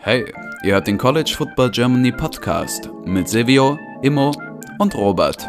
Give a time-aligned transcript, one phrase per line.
[0.00, 0.24] Hey,
[0.62, 4.32] ihr hört den College Football Germany Podcast mit Silvio, Immo
[4.78, 5.46] und Robert.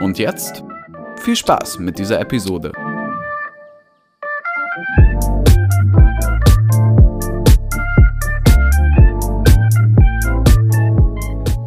[0.00, 0.62] Und jetzt
[1.16, 2.70] viel Spaß mit dieser Episode.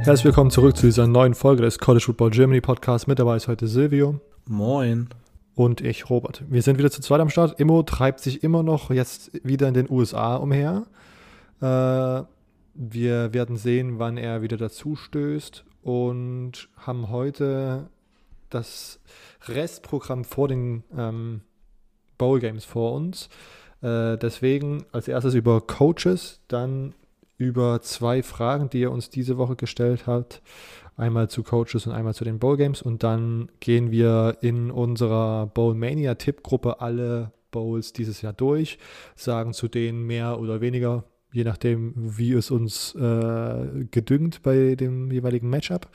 [0.06, 3.08] Herzlich willkommen zurück zu dieser neuen Folge des College Football Germany Podcast.
[3.08, 4.22] Mit dabei ist heute Silvio.
[4.48, 5.10] Moin.
[5.56, 6.44] Und ich, Robert.
[6.50, 7.60] Wir sind wieder zu zweit am Start.
[7.60, 10.86] Immo treibt sich immer noch jetzt wieder in den USA umher.
[11.62, 12.24] Äh,
[12.74, 17.88] wir werden sehen, wann er wieder dazu stößt und haben heute
[18.50, 19.00] das
[19.48, 21.42] Restprogramm vor den ähm,
[22.18, 23.29] Bowl Games vor uns.
[23.82, 26.93] Äh, deswegen als erstes über Coaches, dann
[27.37, 30.42] über zwei Fragen, die er uns diese Woche gestellt hat
[30.98, 35.48] einmal zu Coaches und einmal zu den Bowl Games und dann gehen wir in unserer
[35.48, 38.78] Bowlmania Tippgruppe alle Bowls dieses Jahr durch,
[39.16, 45.12] sagen zu denen mehr oder weniger, je nachdem, wie es uns äh, gedüngt bei dem
[45.12, 45.90] jeweiligen Matchup.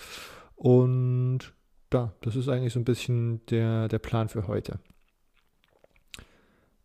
[0.56, 1.52] Und
[1.92, 4.78] ja, das ist eigentlich so ein bisschen der, der Plan für heute.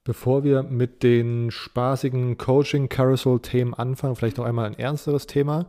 [0.03, 5.67] Bevor wir mit den spaßigen Coaching-Carousel-Themen anfangen, vielleicht noch einmal ein ernsteres Thema.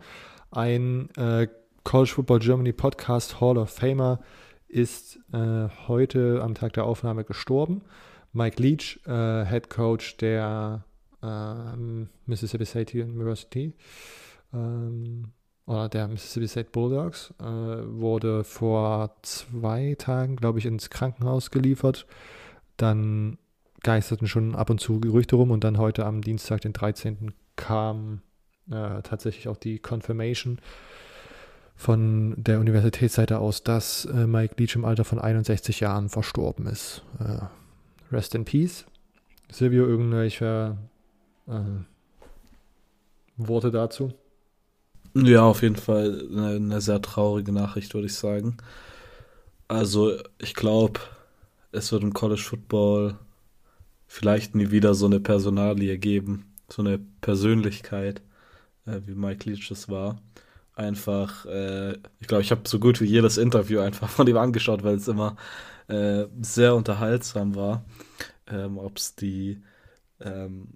[0.50, 1.48] Ein äh,
[1.86, 4.18] College Football Germany Podcast Hall of Famer
[4.66, 7.82] ist äh, heute am Tag der Aufnahme gestorben.
[8.32, 10.84] Mike Leach, äh, Head Coach der
[11.22, 13.72] ähm, Mississippi State University
[14.52, 15.28] ähm,
[15.66, 22.04] oder der Mississippi State Bulldogs, äh, wurde vor zwei Tagen, glaube ich, ins Krankenhaus geliefert.
[22.78, 23.38] Dann
[23.84, 27.32] geisterten schon ab und zu Gerüchte rum und dann heute am Dienstag, den 13.
[27.54, 28.22] kam
[28.72, 30.58] äh, tatsächlich auch die Confirmation
[31.77, 37.02] von der Universitätsseite aus, dass äh, Mike Leach im Alter von 61 Jahren verstorben ist.
[37.20, 38.86] Äh, rest in Peace.
[39.52, 40.78] Silvio, irgendwelche
[41.47, 41.60] äh,
[43.36, 44.14] Worte dazu?
[45.14, 48.56] Ja, auf jeden Fall eine, eine sehr traurige Nachricht, würde ich sagen.
[49.69, 51.00] Also, ich glaube,
[51.72, 53.19] es wird im College Football
[54.06, 58.22] vielleicht nie wieder so eine Personalie geben, so eine Persönlichkeit,
[58.87, 60.19] äh, wie Mike Leach es war
[60.76, 64.84] einfach, äh, ich glaube, ich habe so gut wie jedes Interview einfach von ihm angeschaut,
[64.84, 65.37] weil es immer
[65.88, 67.84] äh, sehr unterhaltsam war.
[68.48, 69.62] Ähm, Ob es die,
[70.20, 70.69] ähm,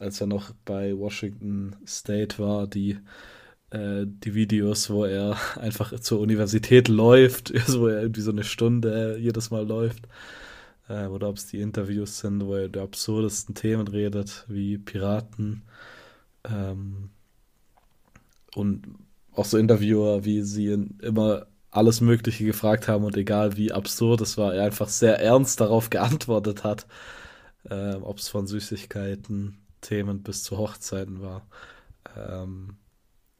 [0.00, 2.98] als er noch bei Washington State war, die,
[3.70, 9.18] äh, die Videos, wo er einfach zur Universität läuft, wo er irgendwie so eine Stunde
[9.20, 10.08] jedes Mal läuft.
[10.88, 15.62] Äh, oder ob es die Interviews sind, wo er über absurdesten Themen redet, wie Piraten.
[16.44, 17.10] Ähm,
[18.54, 18.86] und
[19.38, 24.38] auch so Interviewer, wie sie immer alles Mögliche gefragt haben und egal wie absurd es
[24.38, 26.86] war, er einfach sehr ernst darauf geantwortet hat,
[27.70, 31.46] äh, ob es von Süßigkeiten, Themen bis zu Hochzeiten war.
[32.16, 32.76] Ähm,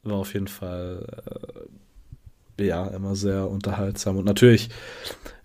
[0.03, 1.67] war auf jeden Fall
[2.57, 4.69] äh, ja immer sehr unterhaltsam und natürlich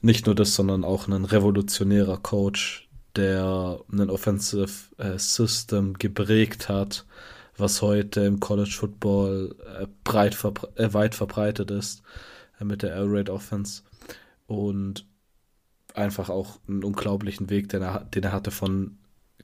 [0.01, 7.05] nicht nur das, sondern auch ein revolutionärer Coach, der einen Offensive äh, System geprägt hat,
[7.57, 12.03] was heute im College Football äh, breit verbre äh, weit verbreitet ist
[12.59, 13.83] äh, mit der Air Raid Offense
[14.47, 15.05] und
[15.93, 18.97] einfach auch einen unglaublichen Weg, den er, den er hatte von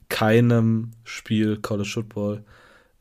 [0.10, 2.44] keinem Spiel College Football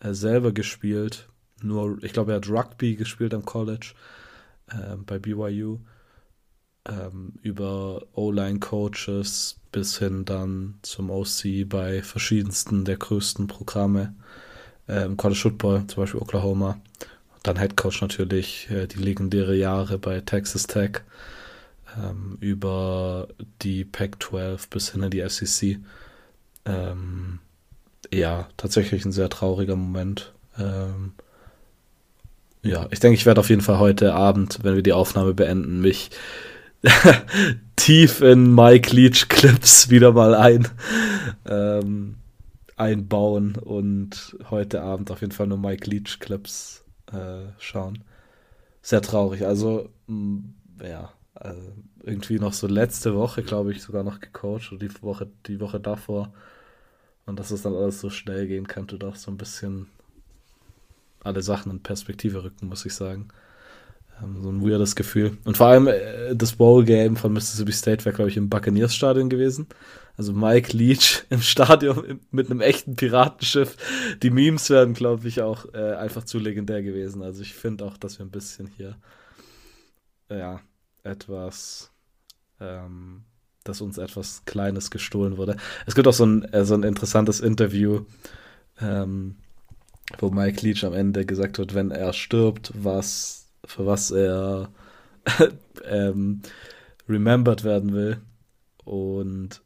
[0.01, 1.29] äh, selber gespielt.
[1.63, 3.95] Nur, ich glaube, er hat Rugby gespielt am College
[4.69, 5.79] äh, bei BYU.
[6.85, 14.15] Ähm, über O-Line-Coaches bis hin dann zum OC bei verschiedensten der größten Programme
[14.88, 16.78] ähm, College Football, zum Beispiel Oklahoma.
[17.43, 21.03] Dann Head Coach natürlich, äh, die legendäre Jahre bei Texas Tech,
[21.97, 23.28] ähm, über
[23.62, 25.78] die Pac-12 bis hin in die SEC.
[26.65, 27.38] Ähm,
[28.12, 30.32] ja, tatsächlich ein sehr trauriger Moment.
[30.59, 31.12] Ähm,
[32.62, 35.81] ja, ich denke, ich werde auf jeden Fall heute Abend, wenn wir die Aufnahme beenden,
[35.81, 36.10] mich
[37.77, 40.68] tief in Mike Leach Clips wieder mal ein.
[41.47, 42.17] Ähm,
[42.78, 48.04] einbauen und heute Abend auf jeden Fall nur Mike Leach Clips äh, schauen.
[48.83, 49.45] Sehr traurig.
[49.47, 50.42] Also, mh,
[50.83, 51.63] ja, also
[52.03, 55.80] irgendwie noch so letzte Woche, glaube ich, sogar noch gecoacht oder die Woche, die Woche
[55.80, 56.33] davor.
[57.27, 59.89] Und dass es dann alles so schnell gehen könnte, doch so ein bisschen
[61.21, 63.28] alle Sachen in Perspektive rücken, muss ich sagen.
[64.42, 65.38] So ein weirdes Gefühl.
[65.44, 69.66] Und vor allem äh, das Bowl-Game von Mississippi State wäre, glaube ich, im Buccaneers-Stadion gewesen.
[70.16, 73.76] Also Mike Leach im Stadion mit einem echten Piratenschiff.
[74.22, 77.22] Die Memes werden, glaube ich, auch äh, einfach zu legendär gewesen.
[77.22, 78.97] Also ich finde auch, dass wir ein bisschen hier,
[80.28, 80.60] ja,
[81.04, 81.92] etwas
[82.60, 83.24] ähm,
[83.68, 85.56] dass uns etwas Kleines gestohlen wurde.
[85.86, 88.04] Es gibt auch so ein, äh, so ein interessantes Interview,
[88.80, 89.36] ähm,
[90.18, 94.70] wo Mike Leach am Ende gesagt hat, wenn er stirbt, was, für was er
[95.84, 96.41] ähm,
[97.09, 98.18] remembered werden will.
[98.84, 99.62] Und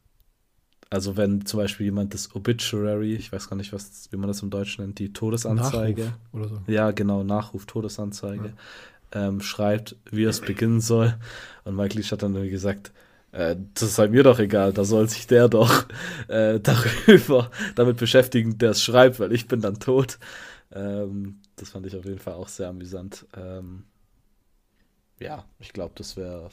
[0.90, 4.42] also wenn zum Beispiel jemand das Obituary, ich weiß gar nicht, was, wie man das
[4.42, 6.02] im Deutschen nennt, die Todesanzeige.
[6.02, 6.62] Nachruf oder so.
[6.66, 8.52] Ja, genau, Nachruf, Todesanzeige.
[9.14, 9.28] Ja.
[9.28, 11.14] Ähm, schreibt, wie es beginnen soll.
[11.64, 12.92] Und Mike Leach hat dann gesagt,
[13.30, 15.86] äh, das sei mir doch egal, da soll sich der doch
[16.28, 16.60] äh,
[17.06, 20.18] darüber damit beschäftigen, der es schreibt, weil ich bin dann tot.
[20.72, 23.26] Ähm, das fand ich auf jeden Fall auch sehr amüsant.
[23.36, 23.84] Ähm,
[25.22, 26.50] ja, ich glaube, das wäre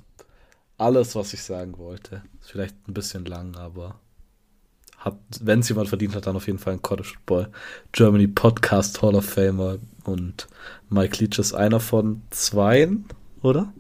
[0.78, 2.22] alles, was ich sagen wollte.
[2.42, 3.96] Ist vielleicht ein bisschen lang, aber
[4.98, 7.50] hat, wenn es jemand verdient hat, dann auf jeden Fall ein College Football
[7.94, 10.48] Germany Podcast Hall of Famer und
[10.90, 13.06] Mike Leach ist einer von zweien,
[13.42, 13.74] oder?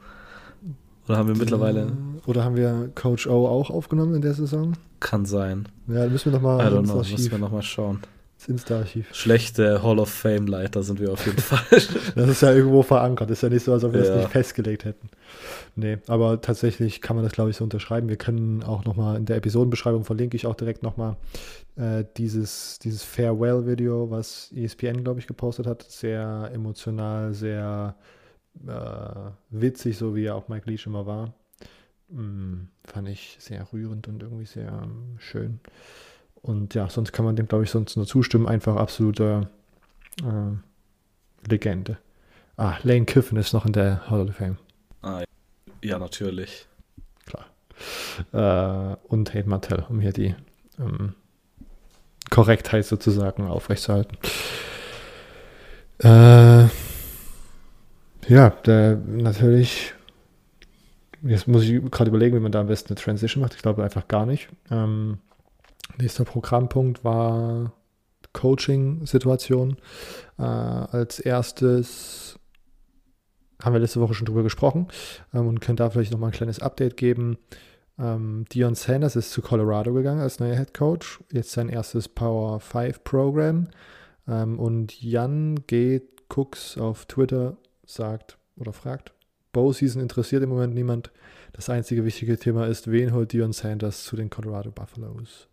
[1.08, 1.92] Oder haben wir mittlerweile.
[2.26, 4.74] Oder haben wir Coach O auch aufgenommen in der Saison?
[5.00, 5.68] Kann sein.
[5.88, 6.60] Ja, müssen wir nochmal.
[6.60, 8.02] I don't know, müssen wir nochmal schauen.
[8.40, 9.14] Das Insta-Archiv.
[9.14, 11.60] Schlechte Hall of Fame-Leiter sind wir auf jeden Fall.
[12.16, 13.30] das ist ja irgendwo verankert.
[13.30, 14.08] Das ist ja nicht so, als ob wir ja.
[14.08, 15.10] das nicht festgelegt hätten.
[15.76, 18.08] Nee, aber tatsächlich kann man das, glaube ich, so unterschreiben.
[18.08, 21.18] Wir können auch nochmal in der Episodenbeschreibung verlinke ich auch direkt nochmal
[21.76, 25.84] äh, dieses, dieses Farewell-Video, was ESPN, glaube ich, gepostet hat.
[25.84, 27.98] Sehr emotional, sehr
[28.66, 31.34] äh, witzig, so wie ja auch Mike Leach immer war.
[32.08, 35.60] Mm, fand ich sehr rührend und irgendwie sehr ähm, schön.
[36.42, 38.48] Und ja, sonst kann man dem, glaube ich, sonst nur zustimmen.
[38.48, 39.50] Einfach absolute
[40.22, 41.98] äh, Legende.
[42.58, 44.58] Ah, Lane Kiffin ist noch in der Hall of Fame.
[45.02, 45.24] Ah,
[45.84, 46.68] ja, natürlich.
[47.26, 47.46] Klar.
[48.34, 50.36] Äh, und Hate Martell, um hier die
[50.78, 51.16] ähm,
[52.30, 54.18] Korrektheit sozusagen aufrechtzuerhalten.
[56.00, 56.68] Äh,
[58.28, 59.94] ja, der, natürlich.
[61.22, 63.56] Jetzt muss ich gerade überlegen, wie man da am besten eine Transition macht.
[63.56, 64.48] Ich glaube einfach gar nicht.
[64.72, 65.18] Ähm,
[65.98, 67.74] nächster Programmpunkt war
[68.34, 69.78] Coaching-Situation.
[70.38, 72.40] Äh, als erstes
[73.62, 74.88] haben wir letzte Woche schon drüber gesprochen
[75.34, 77.38] ähm, und können da vielleicht nochmal ein kleines Update geben.
[77.98, 81.20] Ähm, Dion Sanders ist zu Colorado gegangen als neuer Head Coach.
[81.32, 83.68] Jetzt sein erstes Power 5 Programm.
[84.28, 89.14] Ähm, und Jan geht Cooks auf Twitter sagt oder fragt.
[89.52, 91.12] Bow Season interessiert im Moment niemand.
[91.54, 95.49] Das einzige wichtige Thema ist, wen holt Dion Sanders zu den Colorado Buffaloes?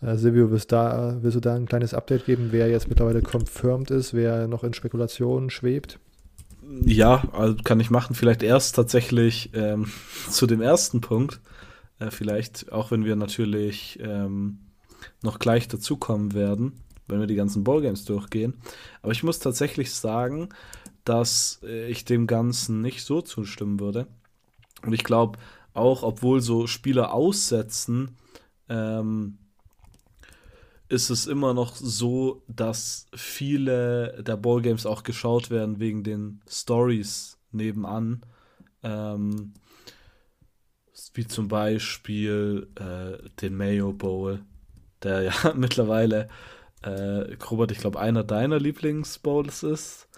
[0.00, 3.90] Äh, Silvio, willst, da, willst du da ein kleines Update geben, wer jetzt mittlerweile confirmed
[3.90, 5.98] ist, wer noch in Spekulationen schwebt?
[6.84, 8.14] Ja, also kann ich machen.
[8.14, 9.90] Vielleicht erst tatsächlich ähm,
[10.30, 11.40] zu dem ersten Punkt.
[11.98, 14.58] Äh, vielleicht, auch wenn wir natürlich ähm,
[15.22, 18.54] noch gleich dazukommen werden, wenn wir die ganzen Ballgames durchgehen.
[19.02, 20.48] Aber ich muss tatsächlich sagen,
[21.04, 24.06] dass äh, ich dem Ganzen nicht so zustimmen würde.
[24.82, 25.38] Und ich glaube,
[25.72, 28.16] auch obwohl so Spieler aussetzen,
[28.68, 29.38] ähm,
[30.88, 37.38] ist es immer noch so, dass viele der Ballgames auch geschaut werden wegen den Stories
[37.50, 38.22] nebenan.
[38.82, 39.54] Ähm,
[41.14, 44.42] wie zum Beispiel äh, den Mayo Bowl,
[45.02, 46.28] der ja mittlerweile,
[46.82, 50.08] äh, Robert, ich glaube, einer deiner Lieblingsbowls ist.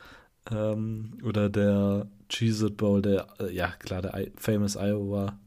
[0.51, 5.39] Ähm, oder der Cheez-It Bowl, der, äh, ja klar, der I Famous Iowa,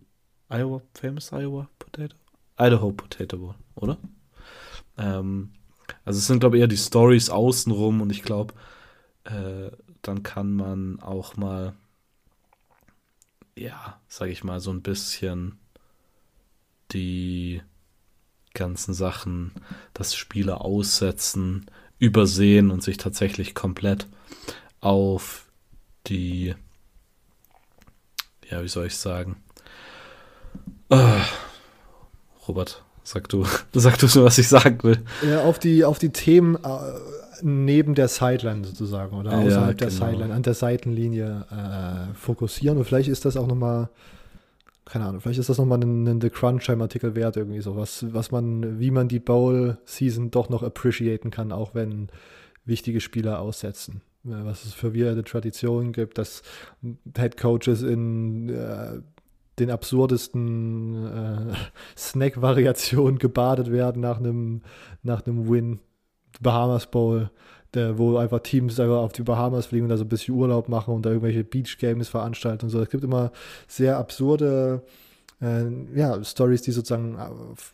[0.49, 2.15] Iowa, Famous Iowa Potato?
[2.59, 3.97] Idaho Potato Bowl, oder?
[4.97, 5.51] Ähm,
[6.05, 8.53] also es sind, glaube ich, eher die Stories außenrum und ich glaube,
[9.25, 9.71] äh,
[10.01, 11.73] dann kann man auch mal,
[13.55, 15.59] ja, sage ich mal, so ein bisschen
[16.91, 17.61] die
[18.53, 19.51] ganzen Sachen,
[19.93, 21.65] das Spieler aussetzen,
[21.99, 24.07] übersehen und sich tatsächlich komplett
[24.81, 25.45] auf
[26.07, 26.55] die,
[28.49, 29.41] ja, wie soll ich sagen?
[30.91, 31.21] Uh,
[32.47, 34.99] Robert, sag du, sag du schon, was ich sagen will.
[35.27, 36.77] Ja, auf die, auf die Themen äh,
[37.41, 39.73] neben der Sideline sozusagen oder außerhalb ja, genau.
[39.73, 42.77] der Sideline, an der Seitenlinie äh, fokussieren.
[42.77, 43.89] Und vielleicht ist das auch nochmal,
[44.85, 48.31] keine Ahnung, vielleicht ist das nochmal ein, ein The Crunch-Time-Artikel wert, irgendwie so, was, was
[48.31, 52.09] man, wie man die Bowl-Season doch noch appreciaten kann, auch wenn
[52.65, 56.43] wichtige Spieler aussetzen was es für wir eine Tradition gibt, dass
[57.17, 58.99] Head Coaches in äh,
[59.59, 61.53] den absurdesten äh,
[61.97, 64.61] Snack-Variationen gebadet werden nach einem
[65.03, 65.79] nach Win
[66.39, 67.29] Bahamas Bowl,
[67.73, 70.69] der, wo einfach Teams einfach auf die Bahamas fliegen und da so ein bisschen Urlaub
[70.69, 72.81] machen und da irgendwelche Beach Games veranstalten und so.
[72.81, 73.31] Es gibt immer
[73.67, 74.83] sehr absurde
[75.41, 77.17] äh, ja, Stories, die sozusagen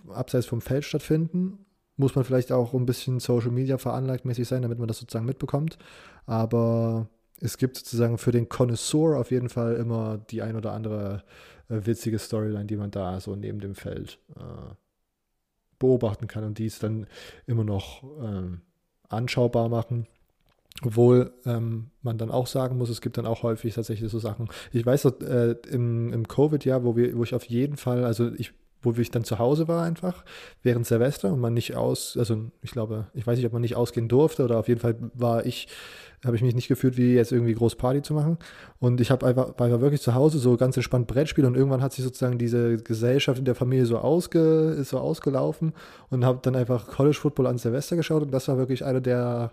[0.09, 1.59] abseits vom Feld stattfinden
[1.97, 5.25] muss man vielleicht auch ein bisschen Social Media veranlagt mäßig sein, damit man das sozusagen
[5.25, 5.77] mitbekommt.
[6.27, 7.09] Aber
[7.41, 11.23] es gibt sozusagen für den Connoisseur auf jeden Fall immer die ein oder andere
[11.69, 14.73] witzige Storyline, die man da so neben dem Feld äh,
[15.79, 17.07] beobachten kann und die es dann
[17.45, 18.61] immer noch ähm,
[19.09, 20.07] anschaubar machen.
[20.83, 24.47] Obwohl ähm, man dann auch sagen muss, es gibt dann auch häufig tatsächlich so Sachen.
[24.71, 28.53] Ich weiß, äh, im, im Covid-Jahr, wo, wo ich auf jeden Fall, also ich
[28.95, 30.23] wo ich dann zu Hause war einfach
[30.63, 33.75] während Silvester und man nicht aus, also ich glaube, ich weiß nicht, ob man nicht
[33.75, 35.67] ausgehen durfte oder auf jeden Fall war ich,
[36.23, 38.37] habe ich mich nicht gefühlt, wie jetzt irgendwie groß Party zu machen.
[38.79, 41.93] Und ich habe einfach, war wirklich zu Hause so ganz entspannt Brettspiel und irgendwann hat
[41.93, 45.73] sich sozusagen diese Gesellschaft in der Familie so, ausge, ist so ausgelaufen
[46.09, 49.51] und habe dann einfach College Football an Silvester geschaut und das war wirklich einer der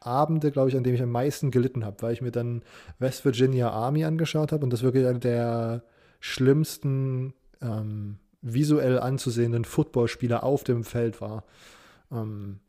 [0.00, 2.62] Abende, glaube ich, an dem ich am meisten gelitten habe, weil ich mir dann
[2.98, 5.82] West Virginia Army angeschaut habe und das wirklich einer der
[6.20, 11.44] schlimmsten ähm, visuell anzusehenden Footballspieler auf dem Feld war,
[12.12, 12.60] ähm,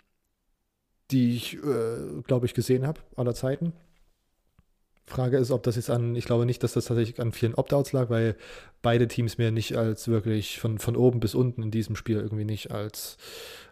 [1.11, 3.73] die ich, äh, glaube ich, gesehen habe aller Zeiten.
[5.05, 7.93] Frage ist, ob das jetzt an, ich glaube nicht, dass das tatsächlich an vielen Opt-outs
[7.93, 8.35] lag, weil
[8.81, 12.45] beide Teams mir nicht als wirklich von, von oben bis unten in diesem Spiel irgendwie
[12.45, 13.17] nicht als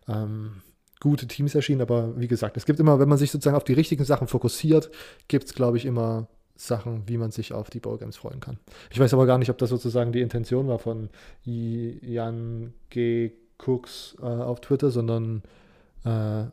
[0.07, 0.61] ähm,
[0.99, 1.81] gute Teams erschienen.
[1.81, 4.89] Aber wie gesagt, es gibt immer, wenn man sich sozusagen auf die richtigen Sachen fokussiert,
[5.27, 8.57] gibt es, glaube ich, immer Sachen, wie man sich auf die Bowgames freuen kann.
[8.91, 11.09] Ich weiß aber gar nicht, ob das sozusagen die Intention war von
[11.43, 13.31] Jan G.
[13.59, 15.41] Cooks äh, auf Twitter, sondern
[16.05, 16.45] äh,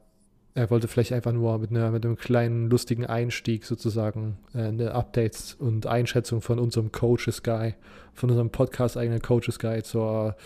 [0.56, 4.92] er wollte vielleicht einfach nur mit, einer, mit einem kleinen lustigen Einstieg sozusagen äh, eine
[4.92, 7.75] Updates und Einschätzung von unserem Coaches Guy,
[8.12, 10.37] von unserem Podcast eigenen Coaches Guy zur,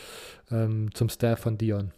[0.51, 1.93] ähm, zum Staff von Dion.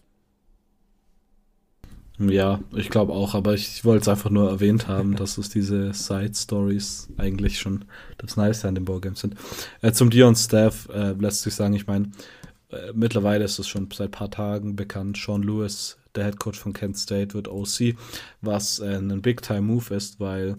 [2.28, 5.94] Ja, ich glaube auch, aber ich wollte es einfach nur erwähnt haben, dass es diese
[5.94, 7.86] Side-Stories eigentlich schon
[8.18, 9.36] das Nice an den Ballgames sind.
[9.80, 12.10] Äh, zum Dion-Staff äh, lässt sich sagen, ich meine,
[12.68, 16.58] äh, mittlerweile ist es schon seit ein paar Tagen bekannt, Sean Lewis, der Head Coach
[16.58, 17.96] von Kent State, wird OC,
[18.42, 20.58] was äh, ein Big-Time-Move ist, weil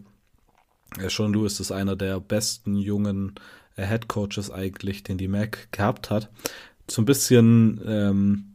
[0.98, 3.36] äh, Sean Lewis ist einer der besten jungen
[3.76, 6.32] äh, Head Coaches eigentlich, den die Mac gehabt hat.
[6.90, 7.80] So ein bisschen...
[7.86, 8.51] Ähm,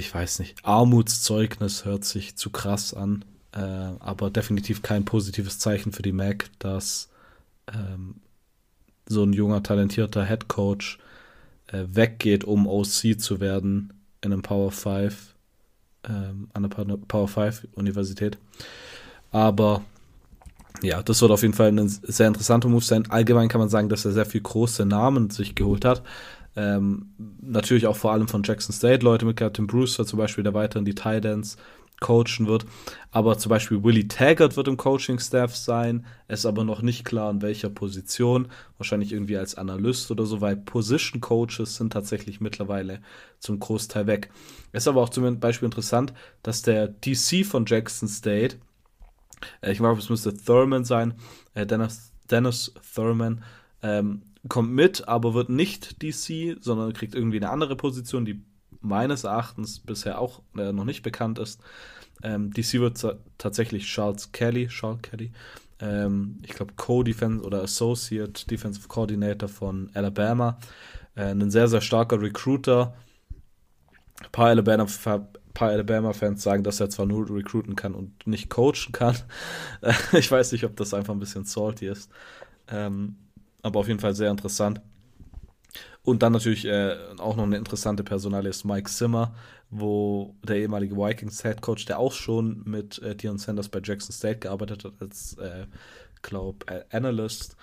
[0.00, 5.92] ich weiß nicht, Armutszeugnis hört sich zu krass an, äh, aber definitiv kein positives Zeichen
[5.92, 7.08] für die Mac, dass
[7.72, 8.16] ähm,
[9.06, 10.98] so ein junger, talentierter Head Coach
[11.68, 13.92] äh, weggeht, um OC zu werden
[14.22, 15.34] in einem Power 5,
[16.08, 18.38] ähm, an der Power 5 Universität.
[19.30, 19.82] Aber
[20.82, 23.10] ja, das wird auf jeden Fall ein sehr interessanter Move sein.
[23.10, 26.02] Allgemein kann man sagen, dass er sehr viel große Namen sich geholt hat.
[26.56, 30.54] Ähm, natürlich auch vor allem von Jackson State Leute mit Tim Brewster zum Beispiel, der
[30.54, 31.56] weiterhin die Titans
[32.00, 32.66] coachen wird.
[33.12, 36.06] Aber zum Beispiel Willie Taggart wird im Coaching-Staff sein.
[36.26, 38.48] Es ist aber noch nicht klar, in welcher Position.
[38.78, 43.00] Wahrscheinlich irgendwie als Analyst oder so, weil Position-Coaches sind tatsächlich mittlerweile
[43.38, 44.30] zum Großteil weg.
[44.72, 48.56] Es ist aber auch zum Beispiel interessant, dass der DC von Jackson State,
[49.60, 51.14] äh, ich glaube, es müsste Thurman sein,
[51.54, 53.44] äh, Dennis, Dennis Thurman,
[53.82, 58.42] ähm, kommt mit, aber wird nicht DC, sondern kriegt irgendwie eine andere Position, die
[58.80, 61.60] meines Erachtens bisher auch äh, noch nicht bekannt ist.
[62.22, 63.04] Ähm, DC wird
[63.38, 65.32] tatsächlich Charles Kelly, Charles Kelly,
[65.80, 70.58] ähm, ich glaube Co-Defense oder Associate Defensive Coordinator von Alabama.
[71.14, 72.94] Äh, ein sehr, sehr starker Recruiter.
[74.22, 74.86] Ein paar Alabama,
[75.58, 79.16] Alabama-Fans sagen, dass er zwar nur recruiten kann und nicht coachen kann.
[80.12, 82.10] ich weiß nicht, ob das einfach ein bisschen salty ist.
[82.68, 83.16] Ähm,
[83.62, 84.80] aber auf jeden Fall sehr interessant.
[86.02, 89.34] Und dann natürlich äh, auch noch eine interessante Personale ist Mike Zimmer,
[89.68, 94.12] wo der ehemalige Vikings Head Coach, der auch schon mit äh, Dion Sanders bei Jackson
[94.12, 95.66] State gearbeitet hat, als, äh,
[96.22, 97.56] glaube Analyst,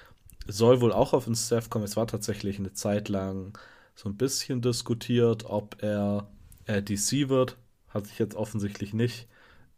[0.47, 1.85] soll wohl auch auf den Staff kommen.
[1.85, 3.57] Es war tatsächlich eine Zeit lang
[3.95, 6.27] so ein bisschen diskutiert, ob er
[6.65, 7.57] äh, DC wird.
[7.89, 9.27] Hat sich jetzt offensichtlich nicht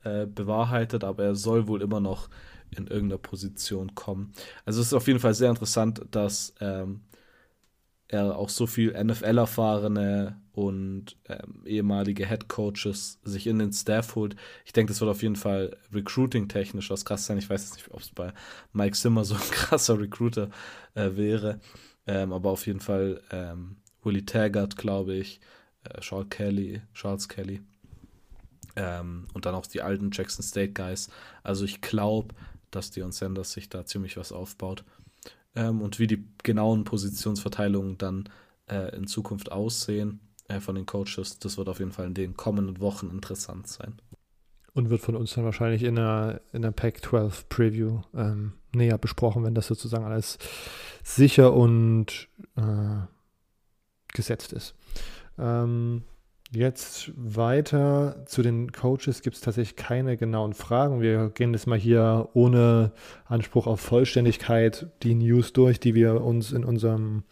[0.04, 2.30] äh, bewahrheitet, aber er soll wohl immer noch
[2.76, 4.34] in irgendeiner Position kommen.
[4.66, 7.02] Also es ist auf jeden Fall sehr interessant, dass ähm,
[8.08, 14.36] er auch so viel NFL-erfahrene und ähm, ehemalige Head Coaches sich in den Staff holt.
[14.66, 17.38] Ich denke, das wird auf jeden Fall recruiting-technisch was krass sein.
[17.38, 18.34] Ich weiß jetzt nicht, ob es bei
[18.74, 20.50] Mike Zimmer so ein krasser Recruiter
[20.96, 21.60] äh, wäre,
[22.08, 25.40] ähm, aber auf jeden Fall ähm, Willie Taggart, glaube ich,
[25.84, 27.62] äh, Charles Kelly, Charles Kelly
[28.76, 31.10] ähm, und dann auch die alten Jackson State Guys.
[31.44, 32.34] Also ich glaube,
[32.72, 34.84] dass Dion Sanders sich da ziemlich was aufbaut.
[35.56, 38.30] Ähm, und wie die genauen Positionsverteilungen dann
[38.68, 42.36] äh, in Zukunft aussehen äh, von den Coaches, das wird auf jeden Fall in den
[42.36, 44.00] kommenden Wochen interessant sein.
[44.74, 49.44] Und wird von uns dann wahrscheinlich in der, in der Pac-12 Preview ähm, näher besprochen,
[49.44, 50.38] wenn das sozusagen alles
[51.04, 53.02] sicher und äh,
[54.14, 54.76] gesetzt ist.
[55.38, 56.04] Ähm,
[56.52, 61.00] Jetzt weiter zu den Coaches gibt es tatsächlich keine genauen Fragen.
[61.00, 62.92] Wir gehen jetzt mal hier ohne
[63.26, 67.24] Anspruch auf Vollständigkeit die News durch, die wir uns in unserem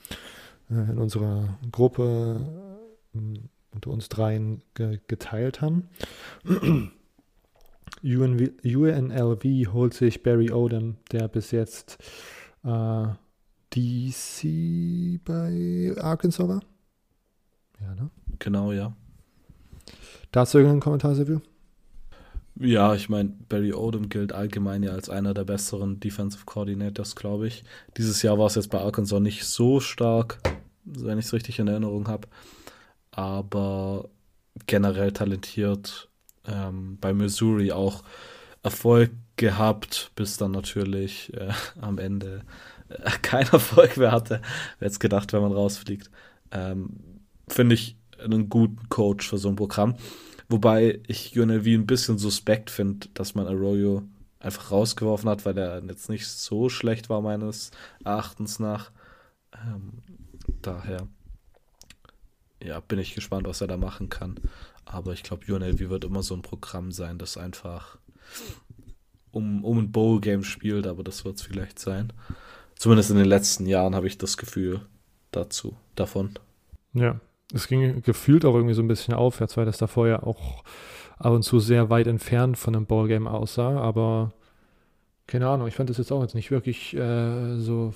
[0.69, 2.45] äh, in unserer Gruppe
[3.15, 3.39] äh,
[3.71, 5.89] unter uns dreien ge geteilt haben.
[8.03, 11.97] UNV, UNLV holt sich Barry Odom, der bis jetzt
[12.63, 13.07] äh,
[13.75, 16.61] DC bei Arkansas war.
[17.81, 18.11] Ja, ne?
[18.37, 18.95] Genau, ja.
[20.37, 21.41] Dazu irgendeinen Kommentar, Silvio?
[22.59, 27.47] Ja, ich meine, Barry Odom gilt allgemein ja als einer der besseren Defensive Coordinators, glaube
[27.47, 27.63] ich.
[27.97, 30.37] Dieses Jahr war es jetzt bei Arkansas nicht so stark,
[30.85, 32.27] wenn ich es richtig in Erinnerung habe.
[33.09, 34.09] Aber
[34.67, 36.07] generell talentiert.
[36.45, 38.03] Ähm, bei Missouri auch
[38.61, 41.51] Erfolg gehabt, bis dann natürlich äh,
[41.81, 42.43] am Ende
[42.89, 44.43] äh, kein Erfolg mehr hatte.
[44.77, 46.11] Wer jetzt gedacht, wenn man rausfliegt.
[46.51, 46.89] Ähm,
[47.47, 49.95] Finde ich einen guten Coach für so ein Programm.
[50.49, 54.03] Wobei ich UNLV ein bisschen suspekt finde, dass man Arroyo
[54.39, 57.71] einfach rausgeworfen hat, weil er jetzt nicht so schlecht war, meines
[58.03, 58.91] Erachtens nach.
[59.53, 59.93] Ähm,
[60.61, 61.07] daher,
[62.63, 64.35] ja, bin ich gespannt, was er da machen kann.
[64.85, 67.97] Aber ich glaube, UNLV wird immer so ein Programm sein, das einfach
[69.31, 72.13] um, um ein Bowl-Game spielt, aber das wird es vielleicht sein.
[72.75, 74.81] Zumindest in den letzten Jahren habe ich das Gefühl
[75.31, 76.39] dazu, davon.
[76.93, 77.19] Ja,
[77.53, 80.63] es ging gefühlt auch irgendwie so ein bisschen aufwärts, weil das da vorher auch
[81.17, 84.33] ab und zu sehr weit entfernt von einem Ballgame aussah, aber
[85.25, 87.93] keine Ahnung, ich fand das jetzt auch jetzt nicht wirklich äh, so,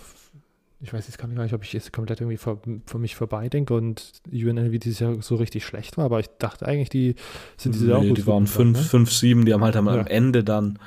[0.81, 3.74] ich weiß jetzt gar nicht, ob ich jetzt komplett irgendwie vor, vor mich vorbei denke
[3.74, 7.15] und UNLV dieses Jahr so richtig schlecht war, aber ich dachte eigentlich, die
[7.58, 8.17] sind diese nee, auch gut.
[8.17, 9.46] Die waren 5-7, ne?
[9.46, 10.01] die haben halt am ja.
[10.01, 10.79] Ende dann,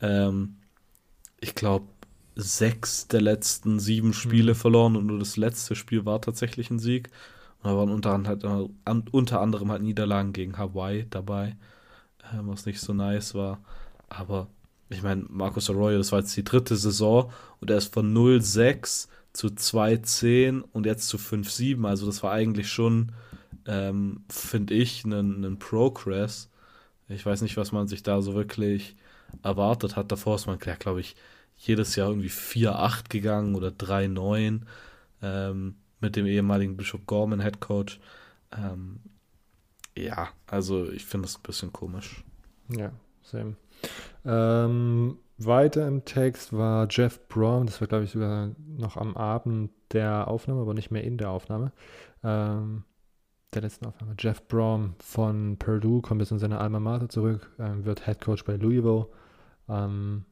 [0.00, 0.56] ähm,
[1.40, 1.86] ich glaube,
[2.36, 4.56] sechs der letzten sieben Spiele mhm.
[4.56, 7.10] verloren und nur das letzte Spiel war tatsächlich ein Sieg.
[7.62, 11.56] Und da waren unter, anderem, halt, unter anderem halt Niederlagen gegen Hawaii dabei,
[12.20, 13.60] äh, was nicht so nice war.
[14.08, 14.48] Aber
[14.90, 19.08] ich meine, Marcus Arroyo, das war jetzt die dritte Saison und er ist von 0-6
[19.32, 21.86] zu 2-10 und jetzt zu 5-7.
[21.86, 23.12] Also das war eigentlich schon,
[23.66, 26.48] ähm, finde ich, ein Progress.
[27.08, 28.96] Ich weiß nicht, was man sich da so wirklich
[29.42, 30.12] erwartet hat.
[30.12, 31.16] Davor ist man, glaube ich,
[31.56, 34.60] jedes Jahr irgendwie 4-8 gegangen oder 3-9
[35.22, 38.00] ähm, mit dem ehemaligen Bishop Gorman Head Coach.
[38.56, 39.00] Ähm,
[39.96, 42.24] ja, also ich finde das ein bisschen komisch.
[42.68, 43.56] Ja, same.
[44.24, 49.70] Ähm, weiter im Text war Jeff Brown, das war glaube ich sogar noch am Abend
[49.92, 51.72] der Aufnahme, aber nicht mehr in der Aufnahme.
[52.22, 52.84] Ähm,
[53.54, 54.14] der letzten Aufnahme.
[54.18, 58.44] Jeff Brown von Purdue kommt jetzt in seine Alma Mater zurück, ähm, wird Head Coach
[58.44, 59.06] bei Louisville.
[59.68, 60.24] Ähm,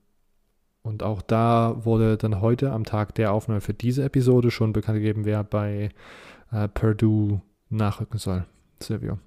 [0.87, 4.99] und auch da wurde dann heute am Tag der Aufnahme für diese Episode schon bekannt
[4.99, 5.90] gegeben, wer bei
[6.53, 8.46] äh, Purdue nachrücken soll.
[8.81, 9.18] Silvio.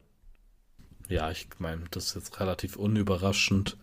[1.10, 3.78] Ja, ich meine, das ist jetzt relativ unüberraschend.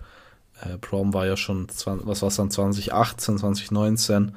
[0.62, 4.35] Äh, Prom war ja schon, 20, was war es dann, 2018, 2019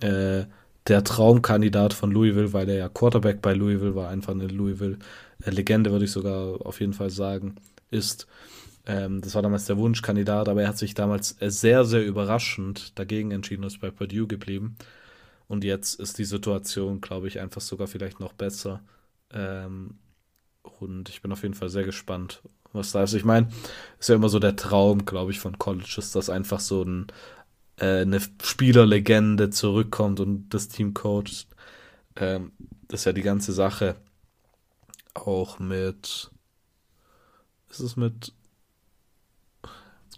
[0.00, 0.44] äh,
[0.86, 6.04] der Traumkandidat von Louisville, weil er ja Quarterback bei Louisville war, einfach eine Louisville-Legende, würde
[6.04, 7.56] ich sogar auf jeden Fall sagen,
[7.90, 8.28] ist.
[8.86, 13.30] Ähm, das war damals der Wunschkandidat, aber er hat sich damals sehr, sehr überraschend dagegen
[13.30, 14.76] entschieden und ist bei Purdue geblieben.
[15.48, 18.82] Und jetzt ist die Situation, glaube ich, einfach sogar vielleicht noch besser.
[19.30, 19.98] Ähm,
[20.62, 22.42] und ich bin auf jeden Fall sehr gespannt,
[22.72, 23.14] was da ist.
[23.14, 23.48] Ich meine,
[24.00, 27.06] ist ja immer so der Traum, glaube ich, von Colleges, dass einfach so ein,
[27.76, 31.48] äh, eine Spielerlegende zurückkommt und das Team coacht.
[32.16, 32.52] Ähm,
[32.88, 33.96] das ist ja die ganze Sache.
[35.14, 36.30] Auch mit.
[37.70, 38.32] Ist es mit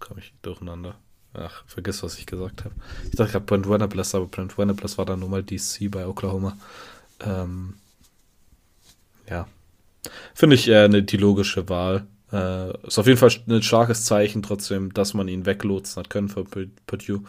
[0.04, 0.96] komme ich durcheinander.
[1.32, 2.74] Ach, vergiss, was ich gesagt habe.
[3.04, 6.56] Ich dachte gerade Brent Venables, aber Brent Venables war dann nur mal DC bei Oklahoma.
[7.20, 7.74] Ähm,
[9.28, 9.48] ja.
[10.34, 12.06] Finde ich äh, ne, die logische Wahl.
[12.30, 16.28] Äh, ist auf jeden Fall ein starkes Zeichen trotzdem, dass man ihn weglotsen hat können
[16.28, 17.24] für Purdue.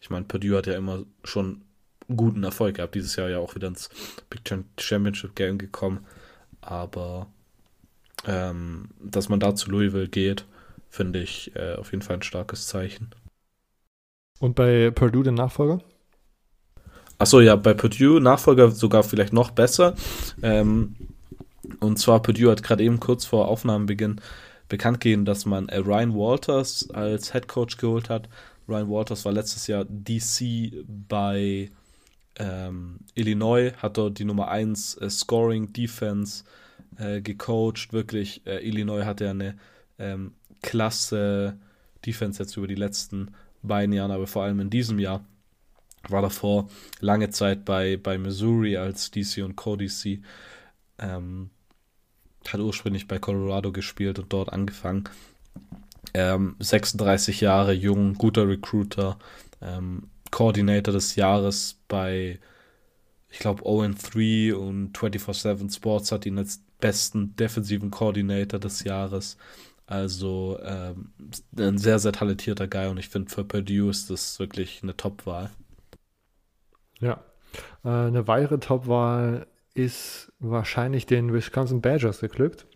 [0.00, 1.62] Ich meine, Purdue hat ja immer schon
[2.14, 2.94] guten Erfolg gehabt.
[2.94, 3.88] Dieses Jahr ja auch wieder ins
[4.30, 4.42] Big
[4.78, 6.06] Championship Game gekommen.
[6.60, 7.26] Aber
[8.26, 10.44] ähm, dass man da zu Louisville geht,
[10.88, 13.10] finde ich äh, auf jeden Fall ein starkes Zeichen.
[14.40, 15.80] Und bei Purdue den Nachfolger?
[17.18, 19.94] Achso, ja, bei Purdue Nachfolger sogar vielleicht noch besser.
[20.42, 20.94] Ähm,
[21.80, 24.20] und zwar Purdue hat gerade eben kurz vor Aufnahmenbeginn
[24.68, 28.28] bekannt gegeben, dass man äh, Ryan Walters als Head Coach geholt hat.
[28.68, 31.70] Ryan Walters war letztes Jahr DC bei
[32.38, 36.44] ähm, Illinois, hat dort die Nummer 1 äh, Scoring Defense
[36.98, 37.92] äh, gecoacht.
[37.92, 39.56] Wirklich, äh, Illinois hatte ja eine
[39.98, 41.58] ähm, klasse
[42.04, 45.24] Defense jetzt über die letzten beiden Jahre, aber vor allem in diesem Jahr.
[46.08, 46.68] War davor
[47.00, 50.20] lange Zeit bei, bei Missouri als DC und Co-DC.
[50.98, 51.50] Ähm,
[52.46, 55.04] hat ursprünglich bei Colorado gespielt und dort angefangen.
[56.14, 59.18] Ähm, 36 Jahre jung, guter Recruiter,
[59.60, 62.38] ähm, Coordinator des Jahres bei,
[63.30, 69.36] ich glaube, 0-3 und 24-7 Sports hat ihn als besten defensiven Coordinator des Jahres.
[69.88, 71.12] Also ähm,
[71.56, 75.50] ein sehr, sehr talentierter Guy und ich finde für Purdue ist das wirklich eine Top-Wahl.
[77.00, 77.24] Ja,
[77.84, 82.66] äh, eine weitere Top-Wahl ist wahrscheinlich den Wisconsin Badgers geglückt.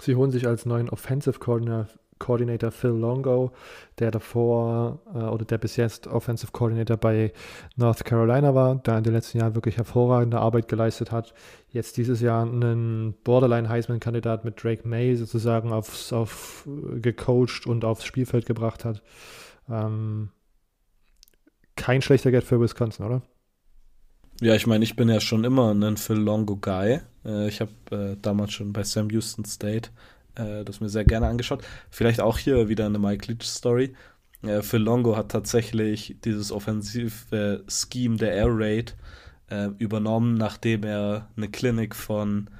[0.00, 3.52] Sie holen sich als neuen Offensive Coordinator Coordinator Phil Longo,
[3.98, 7.32] der davor äh, oder der bis jetzt Offensive Coordinator bei
[7.76, 11.34] North Carolina war, der in den letzten Jahren wirklich hervorragende Arbeit geleistet hat.
[11.70, 16.66] Jetzt dieses Jahr einen Borderline Heisman-Kandidat mit Drake May sozusagen aufs, auf
[17.00, 19.02] gecoacht und aufs Spielfeld gebracht hat.
[19.68, 20.30] Ähm,
[21.76, 23.22] kein schlechter Get für Wisconsin, oder?
[24.40, 27.00] Ja, ich meine, ich bin ja schon immer ein Phil Longo Guy.
[27.24, 29.90] Äh, ich habe äh, damals schon bei Sam Houston State
[30.36, 31.64] äh, das mir sehr gerne angeschaut.
[31.90, 33.94] Vielleicht auch hier wieder eine Mike Leach Story.
[34.42, 38.96] Äh, Phil Longo hat tatsächlich dieses offensive Scheme der Air Raid
[39.50, 42.50] äh, übernommen, nachdem er eine Klinik von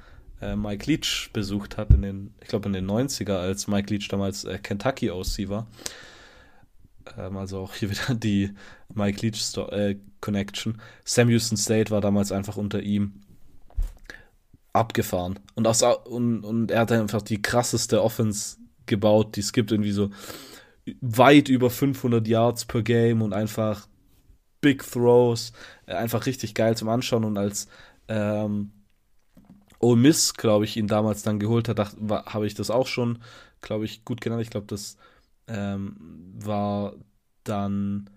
[0.41, 4.07] äh, Mike Leach besucht hat, in den, ich glaube in den 90er, als Mike Leach
[4.07, 5.67] damals äh, Kentucky OC war.
[7.17, 8.51] Ähm, also auch hier wieder die
[8.93, 10.81] Mike Leach Sto äh, Connection.
[11.03, 13.21] Sam Houston State war damals einfach unter ihm
[14.77, 15.39] abgefahren.
[15.55, 19.91] Und, aus, und, und er hat einfach die krasseste Offense gebaut, die es gibt, irgendwie
[19.91, 20.09] so
[21.01, 23.87] weit über 500 Yards per Game und einfach
[24.61, 25.51] Big Throws,
[25.85, 27.67] einfach richtig geil zum Anschauen und als
[28.07, 28.71] ähm,
[29.79, 33.19] Ole Miss, glaube ich, ihn damals dann geholt hat, habe ich das auch schon,
[33.61, 34.41] glaube ich, gut genannt.
[34.41, 34.97] Ich glaube, das
[35.47, 35.95] ähm,
[36.33, 36.95] war
[37.43, 38.09] dann,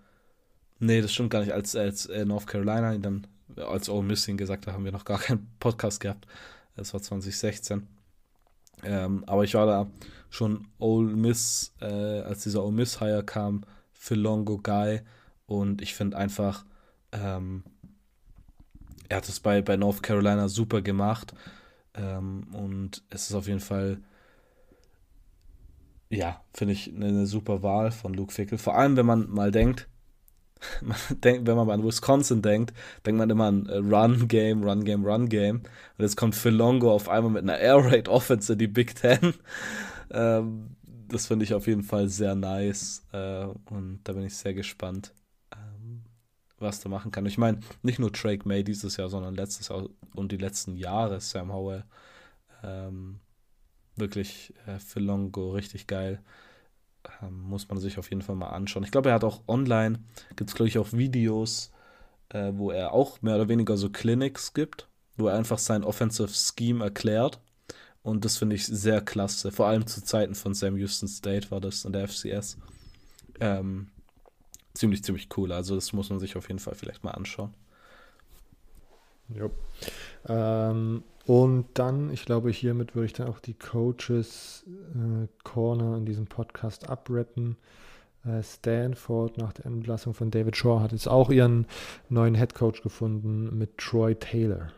[0.78, 4.28] nee, das stimmt gar nicht, als, als äh, North Carolina ihn dann als Ole Miss
[4.28, 6.26] ihn gesagt hat, haben wir noch gar keinen Podcast gehabt.
[6.76, 7.86] Das war 2016.
[8.82, 9.90] Ähm, aber ich war da
[10.30, 15.02] schon Ole Miss, äh, als dieser Ole Miss Hire kam, für Longo Guy.
[15.46, 16.64] Und ich finde einfach,
[17.12, 17.64] ähm,
[19.08, 21.34] er hat es bei, bei North Carolina super gemacht.
[21.94, 24.00] Ähm, und es ist auf jeden Fall,
[26.08, 28.56] ja, finde ich eine, eine super Wahl von Luke Fickel.
[28.56, 29.89] Vor allem, wenn man mal denkt,
[31.10, 32.72] denkt, wenn man an Wisconsin denkt,
[33.04, 35.56] denkt man immer an äh, Run Game, Run Game, Run Game.
[35.56, 38.94] Und jetzt kommt Phil Longo auf einmal mit einer Air Raid Offense in die Big
[38.94, 39.34] Ten.
[40.12, 40.74] Ähm,
[41.06, 43.06] das finde ich auf jeden Fall sehr nice.
[43.12, 45.14] Äh, und da bin ich sehr gespannt,
[45.54, 46.02] ähm,
[46.58, 47.26] was der machen kann.
[47.26, 51.20] Ich meine, nicht nur Drake May dieses Jahr, sondern letztes Jahr und die letzten Jahre
[51.20, 51.84] Sam Howell.
[52.64, 53.20] Ähm,
[53.94, 56.20] wirklich äh, Phil Longo richtig geil.
[57.22, 58.84] Ähm, muss man sich auf jeden Fall mal anschauen.
[58.84, 60.00] Ich glaube, er hat auch online,
[60.36, 61.72] gibt es glaube ich auch Videos,
[62.30, 66.28] äh, wo er auch mehr oder weniger so Clinics gibt, wo er einfach sein Offensive
[66.28, 67.40] Scheme erklärt.
[68.02, 69.52] Und das finde ich sehr klasse.
[69.52, 72.56] Vor allem zu Zeiten von Sam Houston State war das in der FCS.
[73.40, 73.88] Ähm,
[74.74, 75.52] ziemlich, ziemlich cool.
[75.52, 77.52] Also das muss man sich auf jeden Fall vielleicht mal anschauen.
[79.28, 79.50] Jo.
[80.26, 86.06] Ähm, und dann, ich glaube, hiermit würde ich dann auch die Coaches äh, Corner in
[86.06, 87.56] diesem Podcast abrappen.
[88.24, 91.66] Äh, Stanford nach der Entlassung von David Shaw hat jetzt auch ihren
[92.08, 94.72] neuen Head Coach gefunden mit Troy Taylor.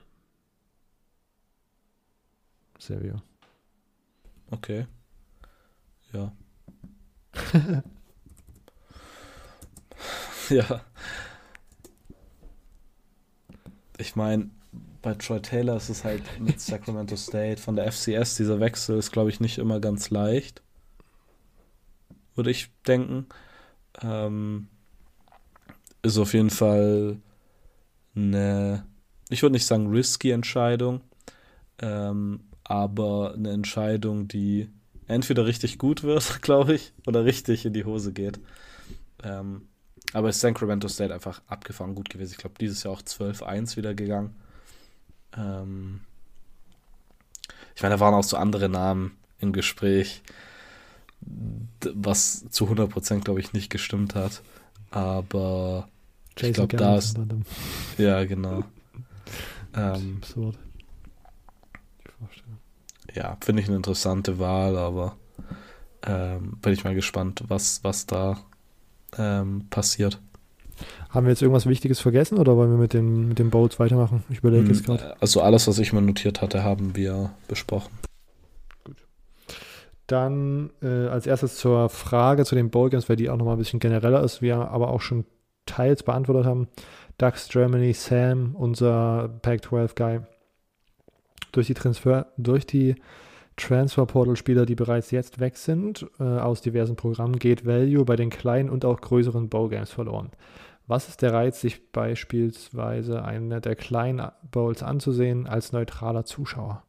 [2.78, 3.22] Silvio.
[4.50, 4.86] Okay.
[6.12, 6.32] Ja.
[10.50, 10.80] ja.
[13.98, 14.50] Ich meine,
[15.02, 19.10] bei Troy Taylor ist es halt mit Sacramento State von der FCS, dieser Wechsel ist,
[19.10, 20.62] glaube ich, nicht immer ganz leicht.
[22.34, 23.26] Würde ich denken.
[24.00, 24.68] Ähm,
[26.02, 27.18] ist auf jeden Fall
[28.14, 28.86] eine,
[29.28, 31.00] ich würde nicht sagen risky Entscheidung,
[31.80, 34.68] ähm, aber eine Entscheidung, die
[35.08, 38.40] entweder richtig gut wird, glaube ich, oder richtig in die Hose geht.
[39.22, 39.68] Ähm,
[40.12, 42.32] aber ist Sacramento State einfach abgefangen gut gewesen.
[42.32, 44.34] Ich glaube, dieses Jahr auch 12-1 wieder gegangen.
[45.36, 46.00] Ähm
[47.74, 50.22] ich meine, da waren auch so andere Namen im Gespräch,
[51.20, 54.42] was zu 100% glaube ich nicht gestimmt hat.
[54.90, 55.88] Aber
[56.36, 57.18] Jason ich glaube, da ist.
[57.98, 58.64] Ja, genau.
[59.74, 60.58] ähm, absurd.
[63.14, 65.16] Ja, finde ich eine interessante Wahl, aber
[66.02, 68.38] ähm, bin ich mal gespannt, was, was da
[69.16, 70.20] ähm, passiert.
[71.12, 74.24] Haben wir jetzt irgendwas Wichtiges vergessen oder wollen wir mit den, mit den Bowls weitermachen?
[74.30, 75.20] Ich überlege jetzt hm, gerade.
[75.20, 77.92] Also alles, was ich mir notiert hatte, haben wir besprochen.
[78.82, 78.96] Gut.
[80.06, 83.58] Dann äh, als erstes zur Frage zu den Bowl Games, weil die auch nochmal ein
[83.58, 85.26] bisschen genereller ist, wir aber auch schon
[85.66, 86.68] teils beantwortet haben.
[87.18, 90.20] Ducks Germany, Sam, unser Pac-12-Guy,
[91.52, 92.94] durch die Transfer, durch die
[93.56, 98.16] Transfer Portal Spieler, die bereits jetzt weg sind, äh, aus diversen Programmen, geht Value bei
[98.16, 100.30] den kleinen und auch größeren Bowl Games verloren.
[100.86, 106.82] Was ist der Reiz, sich beispielsweise eine der kleinen Bowls anzusehen als neutraler Zuschauer?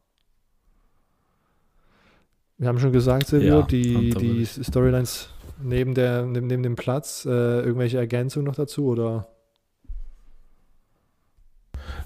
[2.58, 5.30] Wir haben schon gesagt, Silvio, ja, die, die Storylines
[5.62, 9.28] neben, der, neben, neben dem Platz, äh, irgendwelche Ergänzungen noch dazu oder?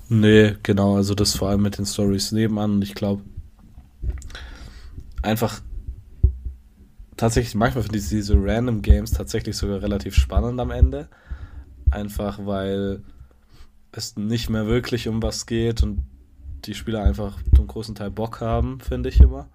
[0.08, 3.22] Nee, genau, also das vor allem mit den Stories nebenan und ich glaube
[5.22, 5.60] einfach
[7.16, 11.08] tatsächlich, manchmal finde ich diese Random Games tatsächlich sogar relativ spannend am Ende.
[11.90, 13.02] Einfach weil
[13.92, 16.02] es nicht mehr wirklich um was geht und
[16.64, 19.48] die Spieler einfach zum großen Teil Bock haben, finde ich immer.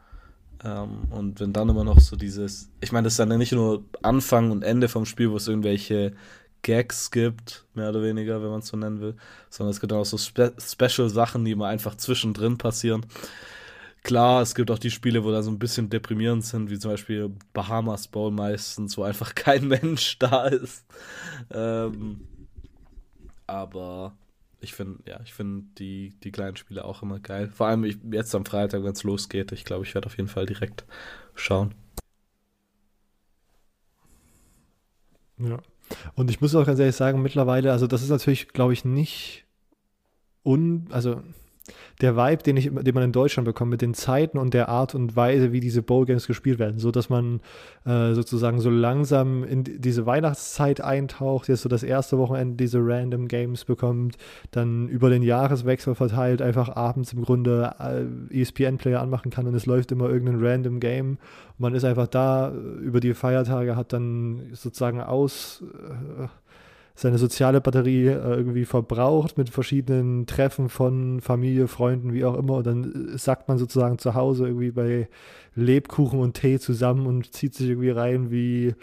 [0.64, 3.52] Ähm, und wenn dann immer noch so dieses, ich meine, das ist dann ja nicht
[3.52, 6.14] nur Anfang und Ende vom Spiel, wo es irgendwelche
[6.62, 9.16] Gags gibt, mehr oder weniger, wenn man es so nennen will,
[9.50, 13.06] sondern es gibt auch so Spe Special Sachen, die immer einfach zwischendrin passieren.
[14.04, 16.92] Klar, es gibt auch die Spiele, wo da so ein bisschen deprimierend sind, wie zum
[16.92, 20.86] Beispiel Bahamas Bowl meistens, wo einfach kein Mensch da ist.
[21.52, 22.28] Ähm,
[23.48, 24.18] aber
[24.60, 27.50] ich finde, ja, ich finde die, die kleinen Spiele auch immer geil.
[27.50, 29.54] Vor allem ich, jetzt am Freitag, wenn es losgeht.
[29.54, 30.86] Ich glaube, ich werde auf jeden Fall direkt
[31.36, 31.74] schauen.
[35.38, 35.60] Ja.
[36.16, 39.46] Und ich muss auch ganz ehrlich sagen, mittlerweile, also das ist natürlich, glaube ich, nicht
[40.44, 41.22] un, also
[42.02, 44.96] der Vibe, den, ich, den man in Deutschland bekommt, mit den Zeiten und der Art
[44.96, 47.42] und Weise, wie diese Bowl-Games gespielt werden, so dass man
[47.86, 53.28] äh, sozusagen so langsam in diese Weihnachtszeit eintaucht, jetzt so das erste Wochenende diese Random
[53.28, 54.18] Games bekommt,
[54.52, 59.66] dann über den Jahreswechsel verteilt einfach abends im Grunde äh, ESPN-Player anmachen kann und es
[59.66, 61.10] läuft immer irgendein Random Game.
[61.12, 65.64] Und man ist einfach da über die Feiertage, hat dann sozusagen aus.
[66.20, 66.28] Äh,
[66.96, 72.58] seine soziale Batterie äh, irgendwie verbraucht mit verschiedenen Treffen von Familie, Freunden, wie auch immer.
[72.58, 75.10] Und dann äh, sackt man sozusagen zu Hause irgendwie bei
[75.56, 78.76] Lebkuchen und Tee zusammen und zieht sich irgendwie rein wie,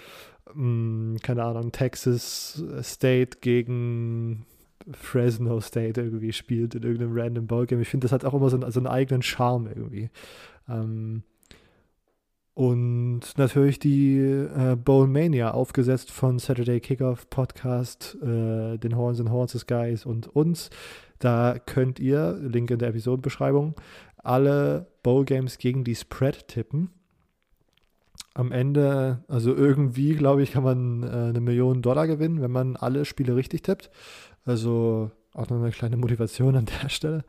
[0.46, 4.46] mh, hm, keine Ahnung, Texas State gegen
[4.92, 7.82] Fresno State irgendwie spielt in irgendeinem random Ballgame.
[7.82, 10.10] Ich finde, das hat auch immer so einen, so einen eigenen Charme irgendwie.
[10.68, 11.22] Ähm,
[12.54, 19.66] und natürlich die äh, Bowlmania, aufgesetzt von Saturday Kickoff Podcast, äh, den Horns and Horses
[19.66, 20.70] Guys und uns.
[21.20, 23.74] Da könnt ihr, Link in der Episodenbeschreibung,
[24.16, 26.90] alle Bowl Games gegen die Spread tippen.
[28.34, 32.76] Am Ende, also irgendwie, glaube ich, kann man äh, eine Million Dollar gewinnen, wenn man
[32.76, 33.90] alle Spiele richtig tippt.
[34.44, 37.24] Also auch noch eine kleine Motivation an der Stelle.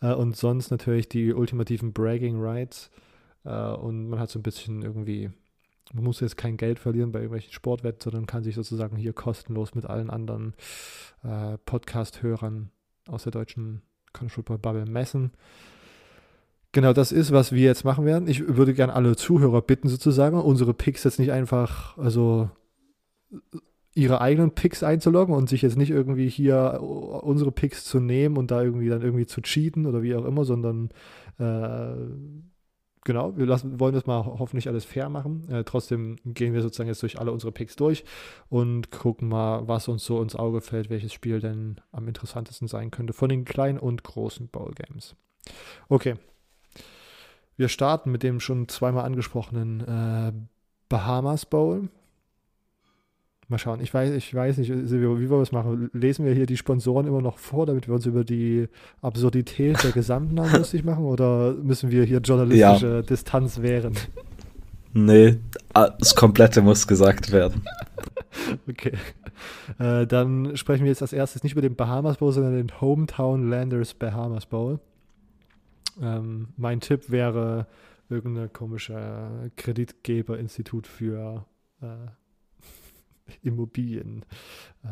[0.00, 2.90] Äh, und sonst natürlich die ultimativen Bragging Rights
[3.50, 5.30] und man hat so ein bisschen irgendwie,
[5.92, 9.74] man muss jetzt kein Geld verlieren bei irgendwelchen Sportwetten, sondern kann sich sozusagen hier kostenlos
[9.74, 10.54] mit allen anderen
[11.24, 12.70] äh, Podcast-Hörern
[13.08, 15.32] aus der deutschen College Football Bubble messen.
[16.72, 18.28] Genau, das ist, was wir jetzt machen werden.
[18.28, 22.48] Ich würde gerne alle Zuhörer bitten, sozusagen, unsere Picks jetzt nicht einfach, also
[23.94, 28.50] ihre eigenen Picks einzuloggen und sich jetzt nicht irgendwie hier unsere Picks zu nehmen und
[28.50, 30.88] da irgendwie dann irgendwie zu cheaten oder wie auch immer, sondern
[31.38, 31.94] äh,
[33.04, 35.48] genau, wir lassen, wollen das mal hoffentlich alles fair machen.
[35.50, 38.04] Äh, trotzdem gehen wir sozusagen jetzt durch alle unsere Picks durch
[38.48, 42.90] und gucken mal, was uns so ins Auge fällt, welches Spiel denn am interessantesten sein
[42.90, 45.16] könnte von den kleinen und großen Bowl Games.
[45.88, 46.16] Okay.
[47.56, 50.32] Wir starten mit dem schon zweimal angesprochenen äh,
[50.88, 51.88] Bahamas Bowl.
[53.52, 53.80] Mal schauen.
[53.80, 55.90] Ich weiß, ich weiß nicht, wie wollen wir es machen?
[55.92, 58.68] Lesen wir hier die Sponsoren immer noch vor, damit wir uns über die
[59.00, 61.04] Absurdität der Gesamtnamen lustig machen?
[61.04, 63.02] Oder müssen wir hier journalistische ja.
[63.02, 63.94] Distanz wehren?
[64.94, 65.38] Nee,
[65.72, 67.62] das Komplette muss gesagt werden.
[68.66, 68.92] Okay.
[69.78, 73.50] Äh, dann sprechen wir jetzt als erstes nicht über den Bahamas Bowl, sondern den Hometown
[73.50, 74.80] Landers Bahamas Bowl.
[76.00, 77.66] Ähm, mein Tipp wäre
[78.08, 81.44] irgendein komischer Kreditgeberinstitut für
[81.82, 81.86] äh,
[83.42, 84.24] Immobilien
[84.84, 84.88] äh,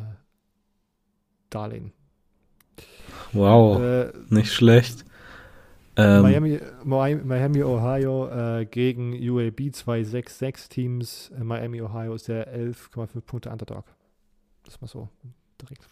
[1.50, 1.92] Darlehen.
[3.32, 5.04] Wow, äh, nicht schlecht.
[5.96, 11.30] Ähm, Miami, Miami, Ohio äh, gegen UAB 266 Teams.
[11.38, 13.84] Äh, Miami, Ohio ist der 11,5 Punkte Underdog.
[14.64, 15.08] Das mal so
[15.60, 15.82] direkt.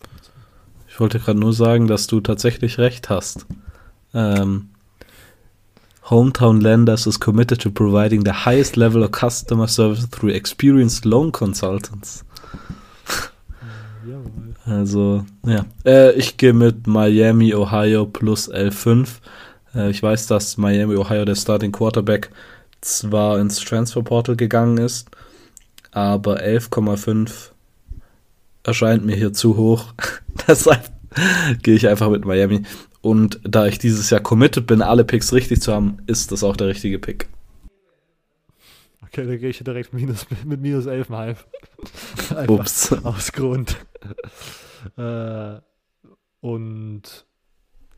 [0.89, 3.47] Ich wollte gerade nur sagen, dass du tatsächlich recht hast.
[4.15, 4.71] Ähm,
[6.11, 11.31] Hometown Lenders is committed to providing the highest level of customer service through experienced loan
[11.33, 12.25] consultants.
[14.65, 15.65] Also, ja.
[15.85, 19.07] Äh, ich gehe mit Miami, Ohio plus L5.
[19.75, 22.31] Äh, ich weiß, dass Miami, Ohio, der Starting Quarterback,
[22.81, 25.09] zwar ins Transfer Portal gegangen ist,
[25.91, 27.51] aber 11,5
[28.63, 29.95] erscheint mir hier zu hoch.
[30.49, 30.91] Deshalb
[31.63, 32.63] gehe ich einfach mit Miami.
[33.01, 36.57] Und da ich dieses Jahr committed bin, alle Picks richtig zu haben, ist das auch
[36.57, 37.29] der richtige Pick.
[39.09, 42.49] Okay, dann gehe ich direkt minus, mit minus 11,5.
[42.49, 42.93] Ups.
[43.05, 43.77] Aus Grund.
[44.97, 45.61] äh,
[46.41, 47.27] und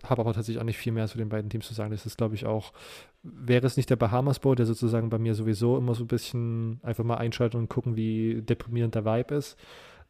[0.05, 1.91] habe aber tatsächlich auch nicht viel mehr zu den beiden Teams zu sagen.
[1.91, 2.73] Das ist, glaube ich, auch,
[3.23, 6.81] wäre es nicht der Bahamas Bowl, der sozusagen bei mir sowieso immer so ein bisschen
[6.83, 9.59] einfach mal einschalten und gucken, wie deprimierend der Vibe ist,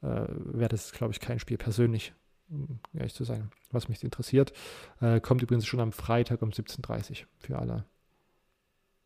[0.02, 2.12] äh, wäre das, glaube ich, kein Spiel persönlich,
[2.50, 4.52] um ehrlich zu sein, was mich interessiert.
[5.00, 7.84] Äh, kommt übrigens schon am Freitag um 17.30 Uhr für alle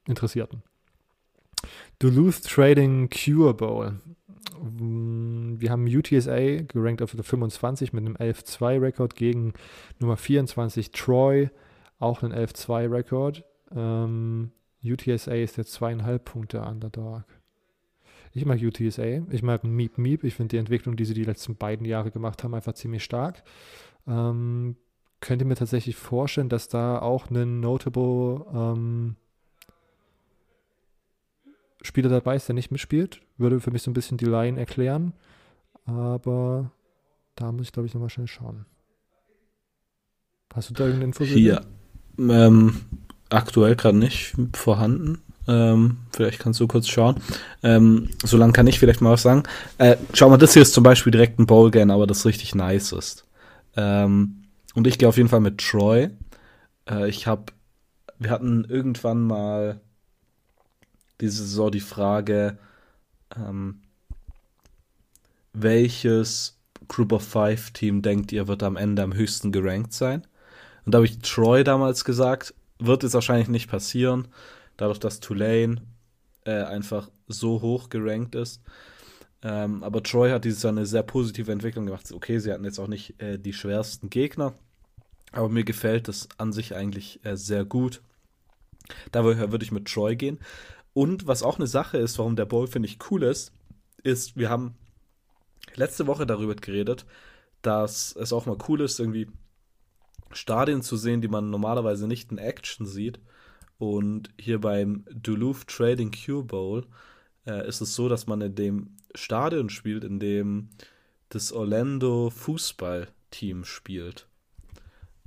[0.07, 0.63] Interessierten.
[1.99, 4.01] Duluth Trading Cure Bowl.
[4.61, 9.55] Mm, wir haben UTSA gerankt auf der 25 mit einem 11-2-Rekord gegen
[9.99, 11.51] Nummer 24 Troy,
[11.99, 13.45] auch einen 11-2-Rekord.
[13.75, 17.25] Ähm, UTSA ist der zweieinhalb Punkte Underdog.
[18.33, 20.25] Ich mag UTSA, ich mag Meep Meep.
[20.25, 23.45] Ich finde die Entwicklung, die sie die letzten beiden Jahre gemacht haben, einfach ziemlich stark.
[24.07, 24.77] Ähm,
[25.21, 29.17] könnte mir tatsächlich vorstellen, dass da auch ein notable ähm,
[31.85, 33.21] Spieler dabei ist, der nicht mitspielt.
[33.37, 35.13] Würde für mich so ein bisschen die Line erklären.
[35.85, 36.71] Aber
[37.37, 38.65] da muss ich, glaube ich, nochmal schnell schauen.
[40.55, 41.25] Hast du da irgendeine Info?
[41.25, 41.63] Hier.
[42.19, 42.81] Ähm,
[43.29, 45.21] aktuell gerade nicht vorhanden.
[45.47, 47.17] Ähm, vielleicht kannst du kurz schauen.
[47.63, 49.43] Ähm, solange kann ich vielleicht mal was sagen.
[49.79, 52.93] Äh, schau mal, das hier ist zum Beispiel direkt ein Bowl-Game, aber das richtig nice
[52.93, 53.27] ist.
[53.77, 54.45] Ähm,
[54.75, 56.11] und ich gehe auf jeden Fall mit Troy.
[56.89, 57.47] Äh, ich habe,
[58.19, 59.81] wir hatten irgendwann mal
[61.21, 62.59] diese Saison die Frage,
[63.37, 63.83] ähm,
[65.53, 70.27] welches Group of Five Team denkt ihr wird am Ende am höchsten gerankt sein?
[70.85, 74.29] Und da habe ich Troy damals gesagt, wird es wahrscheinlich nicht passieren,
[74.77, 75.77] dadurch, dass Tulane
[76.45, 78.61] äh, einfach so hoch gerankt ist.
[79.43, 82.11] Ähm, aber Troy hat dieses Jahr eine sehr positive Entwicklung gemacht.
[82.13, 84.55] Okay, sie hatten jetzt auch nicht äh, die schwersten Gegner,
[85.33, 88.03] aber mir gefällt es an sich eigentlich äh, sehr gut.
[89.13, 90.39] Daher würde ich mit Troy gehen.
[90.95, 93.53] Und was auch eine Sache ist, warum der Bowl, finde ich, cool ist,
[94.03, 94.75] ist, wir haben
[95.75, 97.05] letzte Woche darüber geredet,
[97.63, 99.29] dass es auch mal cool ist, irgendwie
[100.33, 103.21] Stadien zu sehen, die man normalerweise nicht in Action sieht.
[103.79, 106.87] Und hier beim Duluth Trading Q Bowl
[107.47, 110.71] äh, ist es so, dass man in dem Stadion spielt, in dem
[111.29, 114.29] das Orlando Fußballteam spielt.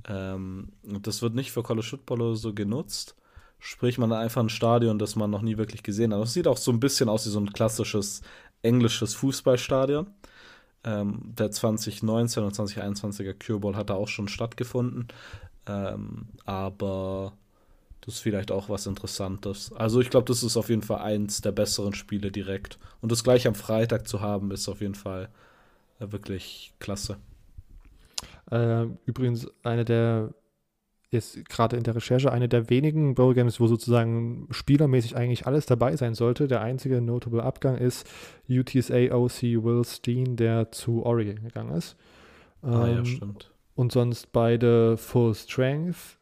[0.06, 3.17] Ähm, und das wird nicht für College Football oder so genutzt.
[3.58, 6.22] Sprich, man einfach ein Stadion, das man noch nie wirklich gesehen hat.
[6.22, 8.22] Es sieht auch so ein bisschen aus wie so ein klassisches
[8.62, 10.06] englisches Fußballstadion.
[10.84, 15.08] Ähm, der 2019 und 2021er Cure Bowl hat da auch schon stattgefunden.
[15.66, 17.32] Ähm, aber
[18.00, 19.72] das ist vielleicht auch was Interessantes.
[19.72, 22.78] Also ich glaube, das ist auf jeden Fall eins der besseren Spiele direkt.
[23.00, 25.28] Und das gleich am Freitag zu haben, ist auf jeden Fall
[25.98, 27.18] äh, wirklich klasse.
[28.50, 30.32] Äh, übrigens, eine der
[31.10, 35.66] jetzt gerade in der Recherche eine der wenigen Bowl Games, wo sozusagen spielermäßig eigentlich alles
[35.66, 36.48] dabei sein sollte.
[36.48, 38.06] Der einzige notable Abgang ist
[38.48, 41.96] UTSA OC Will Steen, der zu Oregon gegangen ist.
[42.62, 43.50] Ah, ähm, ja, stimmt.
[43.74, 46.18] Und sonst beide Full Strength.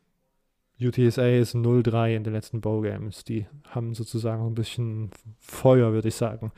[0.79, 3.25] UTSA ist 0-3 in den letzten Bowl Games.
[3.25, 6.53] Die haben sozusagen ein bisschen Feuer, würde ich sagen.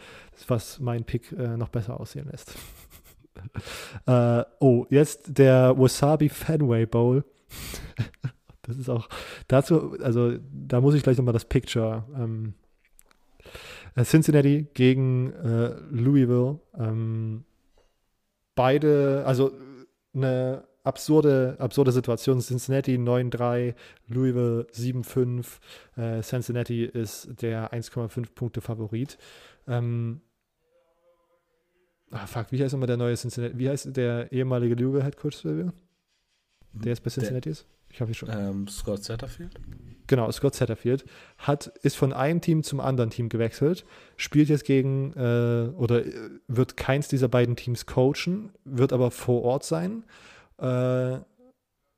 [0.49, 2.57] Was mein Pick äh, noch besser aussehen lässt.
[4.07, 7.25] äh, oh, jetzt der Wasabi Fenway Bowl.
[8.62, 9.08] das ist auch
[9.46, 12.04] dazu, also da muss ich gleich nochmal das Picture.
[12.16, 12.54] Ähm,
[13.94, 16.61] äh, Cincinnati gegen äh, Louisville.
[16.78, 17.44] Ähm,
[18.54, 19.52] beide, also
[20.14, 22.40] eine absurde, absurde Situation.
[22.40, 23.74] Cincinnati 9-3,
[24.06, 25.46] Louisville 7-5.
[25.96, 29.18] Äh, Cincinnati ist der 1,5 Punkte Favorit.
[29.66, 30.20] Ähm,
[32.11, 33.58] ah, fuck, wie heißt immer der neue Cincinnati?
[33.58, 35.72] Wie heißt der ehemalige Louisville Head Coach, Silvio?
[36.85, 37.67] Der ist bei Cincinnati ist?
[37.91, 38.29] Ich habe schon.
[38.31, 39.53] Ähm, Scott Satterfield?
[40.07, 41.05] Genau, Scott Satterfield
[41.37, 43.85] hat, ist von einem Team zum anderen Team gewechselt,
[44.17, 46.12] spielt jetzt gegen äh, oder äh,
[46.49, 50.05] wird keins dieser beiden Teams coachen, wird aber vor Ort sein.
[50.59, 51.19] Äh,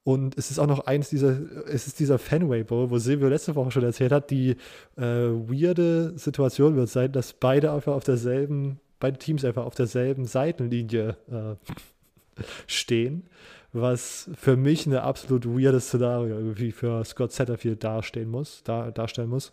[0.02, 3.54] und es ist auch noch eins dieser, es ist dieser Fenway Bowl, wo Silvio letzte
[3.54, 4.56] Woche schon erzählt hat, die
[4.96, 10.24] äh, weirde Situation wird sein, dass beide einfach auf derselben, beide Teams einfach auf derselben
[10.24, 13.28] Seitenlinie äh, stehen
[13.72, 19.28] was für mich eine absolut weirdes Szenario irgendwie für Scott Satterfield dastehen muss, dar, darstellen
[19.28, 19.52] muss.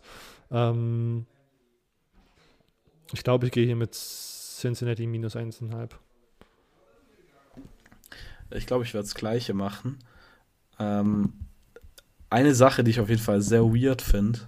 [0.50, 1.26] Ähm,
[3.12, 5.90] ich glaube, ich gehe hier mit Cincinnati minus 1,5.
[8.50, 9.98] Ich glaube, ich werde das Gleiche machen.
[10.78, 11.32] Ähm,
[12.30, 14.40] eine Sache, die ich auf jeden Fall sehr weird finde,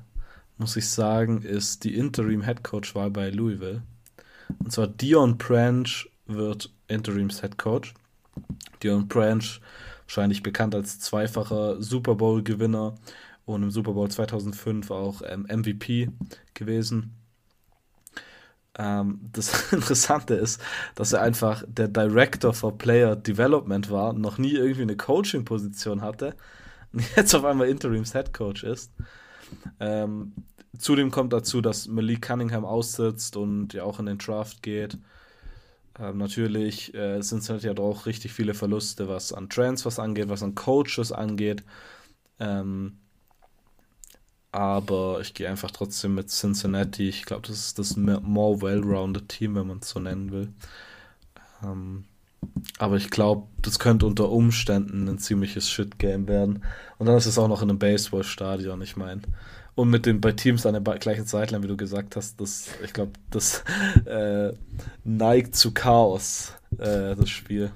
[0.59, 3.83] muss ich sagen, ist die Interim Head Coach Wahl bei Louisville.
[4.59, 5.89] Und zwar Dion Branch
[6.27, 7.95] wird Interims Head Coach.
[8.83, 9.61] Dion Branch
[10.05, 12.97] wahrscheinlich bekannt als zweifacher Super Bowl-Gewinner
[13.45, 16.11] und im Super Bowl 2005 auch ähm, MVP
[16.55, 17.15] gewesen.
[18.77, 20.61] Ähm, das Interessante ist,
[20.95, 26.35] dass er einfach der Director for Player Development war, noch nie irgendwie eine Coaching-Position hatte
[26.93, 28.93] und jetzt auf einmal Interims Head Coach ist.
[29.79, 30.33] Ähm,
[30.79, 34.99] zudem kommt dazu, dass Malik Cunningham aussitzt und ja auch in den Draft geht.
[36.01, 40.55] Ähm, natürlich äh, halt ja doch richtig viele Verluste, was an Transfers angeht, was an
[40.55, 41.63] Coaches angeht.
[42.39, 42.99] Ähm,
[44.53, 47.09] aber ich gehe einfach trotzdem mit Cincinnati.
[47.09, 50.53] Ich glaube, das ist das more well-rounded Team, wenn man es so nennen will.
[51.63, 52.05] Ähm,
[52.79, 56.65] aber ich glaube, das könnte unter Umständen ein ziemliches Shit-Game werden.
[56.99, 59.23] Und dann ist es auch noch in einem Baseballstadion, ich meine.
[59.75, 62.93] Und mit den bei Teams an der gleichen Zeitline, wie du gesagt hast, das, ich
[62.93, 63.65] glaube, das
[64.05, 64.53] äh,
[65.05, 67.71] neigt zu Chaos, äh, das Spiel.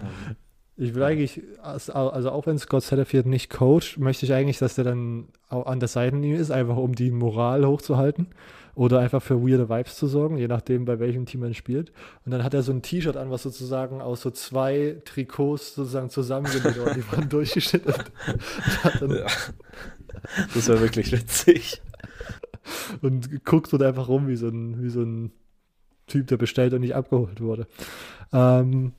[0.00, 0.36] Ähm,
[0.78, 4.84] ich will eigentlich, also auch wenn Scott Satterfield nicht coacht, möchte ich eigentlich, dass der
[4.84, 8.28] dann an der Seitenlinie ist, einfach um die Moral hochzuhalten
[8.76, 11.92] oder einfach für weirde Vibes zu sorgen, je nachdem, bei welchem Team man spielt.
[12.26, 16.10] Und dann hat er so ein T-Shirt an, was sozusagen aus so zwei Trikots sozusagen
[16.10, 17.94] zusammengelegt und die waren durchgeschnitten.
[19.00, 19.26] ja.
[20.54, 21.80] Das wäre wirklich witzig.
[23.00, 25.32] Und guckt dort einfach rum wie so ein, wie so ein
[26.06, 27.66] Typ, der bestellt und nicht abgeholt wurde.
[28.30, 28.92] Ähm,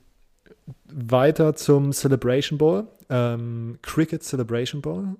[0.86, 2.88] weiter zum Celebration Bowl.
[3.10, 5.14] Ähm, Cricket Celebration Bowl.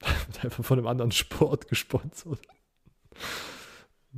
[0.42, 2.40] einfach von einem anderen Sport gesponsert.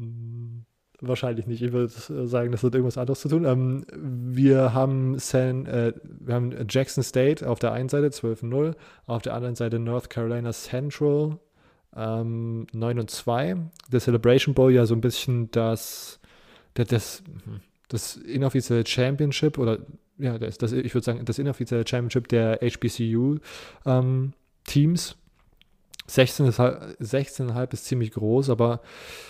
[0.01, 0.65] Hm,
[1.01, 1.63] wahrscheinlich nicht.
[1.63, 1.93] Ich würde
[2.27, 3.45] sagen, das hat irgendwas anderes zu tun.
[3.45, 8.75] Ähm, wir, haben San, äh, wir haben Jackson State auf der einen Seite 12-0,
[9.07, 11.39] auf der anderen Seite North Carolina Central
[11.97, 13.57] ähm, 9 und 2.
[13.91, 16.21] Der Celebration Bowl ja so ein bisschen das,
[16.75, 17.23] das, das,
[17.89, 19.79] das inoffizielle Championship oder
[20.19, 23.39] ja, das, das, ich würde sagen, das inoffizielle Championship der HBCU
[23.87, 24.35] ähm,
[24.65, 25.17] Teams.
[26.09, 29.30] 16,5 16 ist ziemlich groß, aber äh,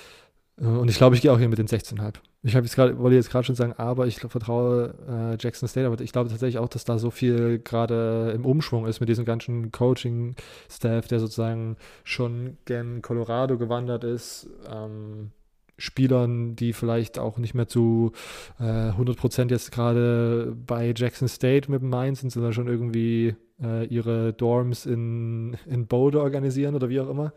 [0.67, 2.15] und ich glaube, ich gehe auch hier mit den 16,5.
[2.43, 6.13] Ich habe wollte jetzt gerade schon sagen, aber ich vertraue äh, Jackson State, aber ich
[6.13, 11.09] glaube tatsächlich auch, dass da so viel gerade im Umschwung ist mit diesem ganzen Coaching-Staff,
[11.09, 14.49] der sozusagen schon gen Colorado gewandert ist.
[14.71, 15.31] Ähm,
[15.79, 18.13] Spielern, die vielleicht auch nicht mehr zu
[18.59, 23.87] äh, 100% jetzt gerade bei Jackson State mit dem Main sind, sondern schon irgendwie äh,
[23.87, 27.33] ihre Dorms in, in Boulder organisieren oder wie auch immer.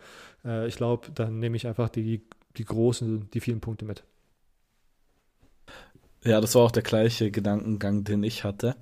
[0.45, 2.21] Äh, ich glaube, dann nehme ich einfach die
[2.57, 4.03] die großen, die vielen Punkte mit.
[6.23, 8.77] Ja, das war auch der gleiche Gedankengang, den ich hatte.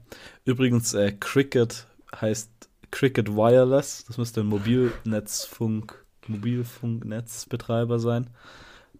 [0.45, 2.51] Übrigens, äh, Cricket heißt
[2.91, 4.05] Cricket Wireless.
[4.05, 8.29] Das müsste ein Mobilnetzfunk, Mobilfunknetzbetreiber sein,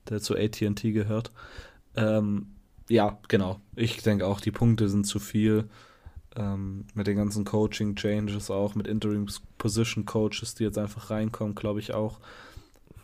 [0.10, 1.32] der zu ATT gehört.
[1.96, 2.56] Ähm,
[2.90, 3.62] ja, genau.
[3.76, 5.70] Ich denke auch, die Punkte sind zu viel.
[6.36, 11.82] Ähm, mit den ganzen Coaching-Changes auch, mit Interim Position Coaches, die jetzt einfach reinkommen, glaube
[11.82, 12.20] ich auch.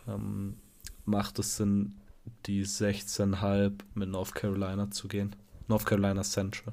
[0.08, 0.56] Ähm,
[1.08, 1.94] macht es Sinn,
[2.46, 5.34] die 16,5 mit North Carolina zu gehen.
[5.66, 6.72] North Carolina Central.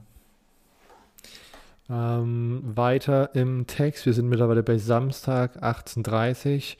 [1.89, 6.77] Ähm, weiter im Text, wir sind mittlerweile bei Samstag 18.30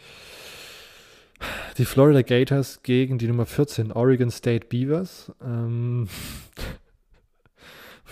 [1.78, 5.32] Die Florida Gators gegen die Nummer 14 Oregon State Beavers.
[5.44, 6.08] Ähm,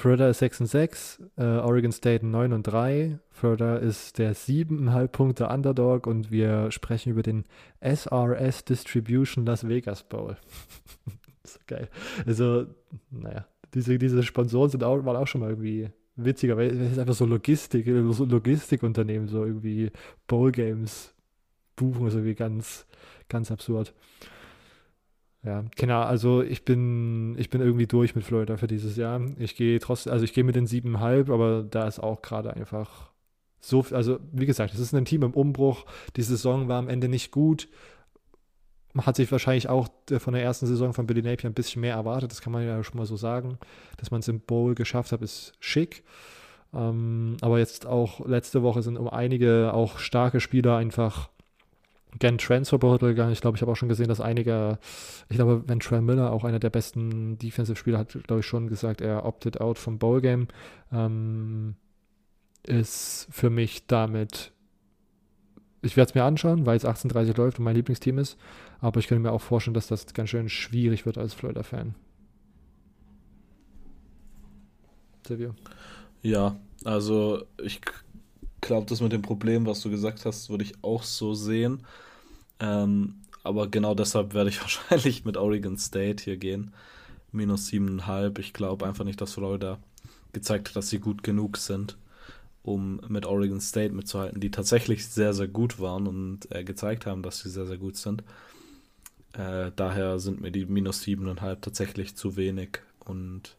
[0.03, 3.19] Florida ist 6 und 6, äh, Oregon State 9 und 3.
[3.31, 7.45] Florida ist der 7,5 Punkte Underdog und wir sprechen über den
[7.79, 10.35] SRS Distribution Las Vegas Bowl.
[11.45, 11.87] so geil.
[12.25, 12.65] Also,
[13.11, 16.99] naja, diese, diese Sponsoren sind auch, waren auch schon mal irgendwie witziger, weil es ist
[16.99, 19.89] einfach so Logistik, so Logistikunternehmen, so irgendwie
[20.27, 21.13] Bowl Games
[21.77, 22.85] buchen, so wie ganz,
[23.29, 23.93] ganz absurd.
[25.43, 29.21] Ja, genau, also ich bin, ich bin irgendwie durch mit Florida für dieses Jahr.
[29.37, 33.11] Ich gehe trotzdem, also ich gehe mit den siebeneinhalb, aber da ist auch gerade einfach
[33.59, 35.85] so, also wie gesagt, es ist ein Team im Umbruch.
[36.15, 37.67] Die Saison war am Ende nicht gut.
[38.93, 41.95] Man hat sich wahrscheinlich auch von der ersten Saison von Billy Napier ein bisschen mehr
[41.95, 43.57] erwartet, das kann man ja schon mal so sagen.
[43.97, 46.03] Dass man es im Bowl geschafft hat, ist schick.
[46.73, 51.29] Ähm, aber jetzt auch letzte Woche sind um einige auch starke Spieler einfach
[52.19, 53.33] gern Transferportal gegangen.
[53.33, 54.79] Ich glaube, ich habe auch schon gesehen, dass einige,
[55.29, 59.01] ich glaube, wenn Trey Miller, auch einer der besten Defensive-Spieler, hat, glaube ich, schon gesagt,
[59.01, 60.47] er opted out vom Bowl-Game.
[60.91, 61.75] Ähm,
[62.65, 64.53] ist für mich damit,
[65.81, 68.37] ich werde es mir anschauen, weil es 18.30 läuft und mein Lieblingsteam ist,
[68.79, 71.95] aber ich könnte mir auch vorstellen, dass das ganz schön schwierig wird als Florida-Fan.
[75.27, 75.55] Silvio.
[76.21, 77.81] Ja, also ich
[78.63, 81.85] glaube, das mit dem Problem, was du gesagt hast, würde ich auch so sehen.
[82.59, 86.73] Ähm, aber genau deshalb werde ich wahrscheinlich mit Oregon State hier gehen.
[87.31, 88.39] Minus 7,5.
[88.39, 89.79] Ich glaube einfach nicht, dass Florida
[90.33, 91.97] gezeigt hat, dass sie gut genug sind.
[92.63, 97.21] um mit Oregon State mitzuhalten, die tatsächlich sehr, sehr gut waren und äh, gezeigt haben,
[97.21, 98.23] dass sie sehr, sehr gut sind.
[99.33, 103.55] Äh, daher sind mir die minus 7,5 tatsächlich zu wenig und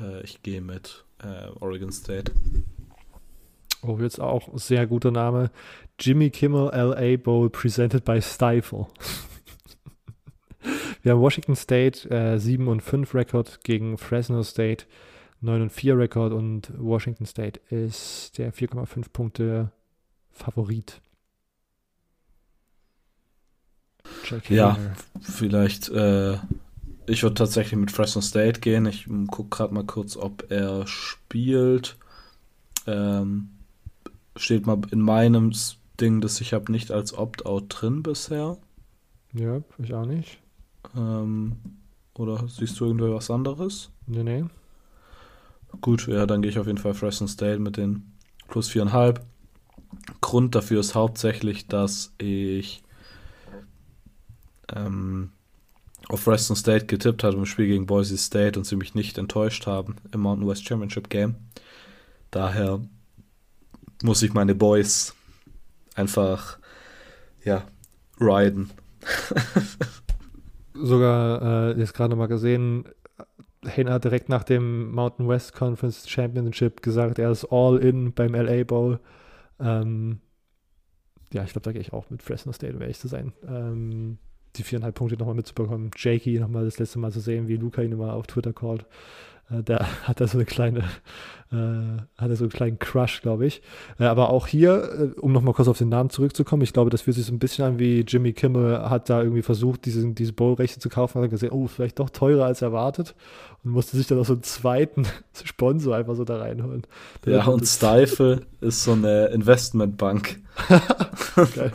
[0.00, 2.32] äh, ich gehe mit äh, Oregon State.
[3.82, 5.50] Oh, jetzt auch sehr guter Name.
[6.00, 8.86] Jimmy Kimmel LA Bowl presented by Stifle.
[11.02, 14.86] Wir haben Washington State äh, 7 und 5 Rekord gegen Fresno State
[15.40, 19.70] 9 und 4 Rekord und Washington State ist der 4,5 Punkte
[20.30, 21.00] Favorit.
[24.24, 24.76] Jack ja,
[25.20, 26.38] vielleicht, äh,
[27.06, 28.86] ich würde tatsächlich mit Fresno State gehen.
[28.86, 31.96] Ich gucke gerade mal kurz, ob er spielt.
[32.86, 33.50] Ähm,
[34.38, 35.52] steht mal in meinem
[36.00, 38.56] Ding, das ich habe, nicht als Opt-out drin bisher.
[39.34, 40.38] Ja, ich auch nicht.
[40.96, 41.56] Ähm,
[42.14, 43.90] oder siehst du irgendwas anderes?
[44.06, 44.44] Nee, nee.
[45.80, 48.12] Gut, ja, dann gehe ich auf jeden Fall Fresno State mit den
[48.48, 49.24] plus viereinhalb.
[50.20, 52.82] Grund dafür ist hauptsächlich, dass ich
[54.74, 55.30] ähm,
[56.08, 59.66] auf Fresno State getippt hatte im Spiel gegen Boise State und sie mich nicht enttäuscht
[59.66, 61.36] haben im Mountain West Championship Game.
[62.30, 62.80] Daher
[64.02, 65.14] muss ich meine Boys
[65.94, 66.58] einfach,
[67.44, 67.64] ja,
[68.20, 68.70] riden.
[70.74, 72.84] Sogar äh, jetzt gerade mal gesehen,
[73.64, 78.34] Hayner hat direkt nach dem Mountain West Conference Championship gesagt, er ist all in beim
[78.34, 79.00] LA Bowl.
[79.58, 80.20] Ähm,
[81.32, 83.32] ja, ich glaube, da gehe ich auch mit Fresno State, um ehrlich zu sein.
[83.46, 84.18] Ähm,
[84.56, 85.90] die viereinhalb Punkte nochmal mitzubekommen.
[85.96, 88.86] Jakey nochmal das letzte Mal zu sehen, wie Luca ihn immer auf Twitter callt.
[89.50, 90.80] Äh, da hat er so eine kleine,
[91.50, 93.62] äh, hat er so einen kleinen Crush, glaube ich.
[93.98, 97.02] Äh, aber auch hier, äh, um nochmal kurz auf den Namen zurückzukommen, ich glaube, das
[97.02, 100.32] fühlt sich so ein bisschen an wie Jimmy Kimmel hat da irgendwie versucht, diesen, diese
[100.32, 103.14] Bowl-Rechte zu kaufen, hat gesehen, oh, vielleicht doch teurer als erwartet
[103.64, 105.06] und musste sich dann auch so einen zweiten
[105.44, 106.82] Sponsor einfach so da reinholen.
[107.24, 110.40] Der ja, und Stifle ist so eine Investmentbank.
[111.54, 111.72] Geil.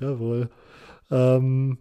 [0.00, 0.48] Jawohl.
[1.10, 1.78] Ähm,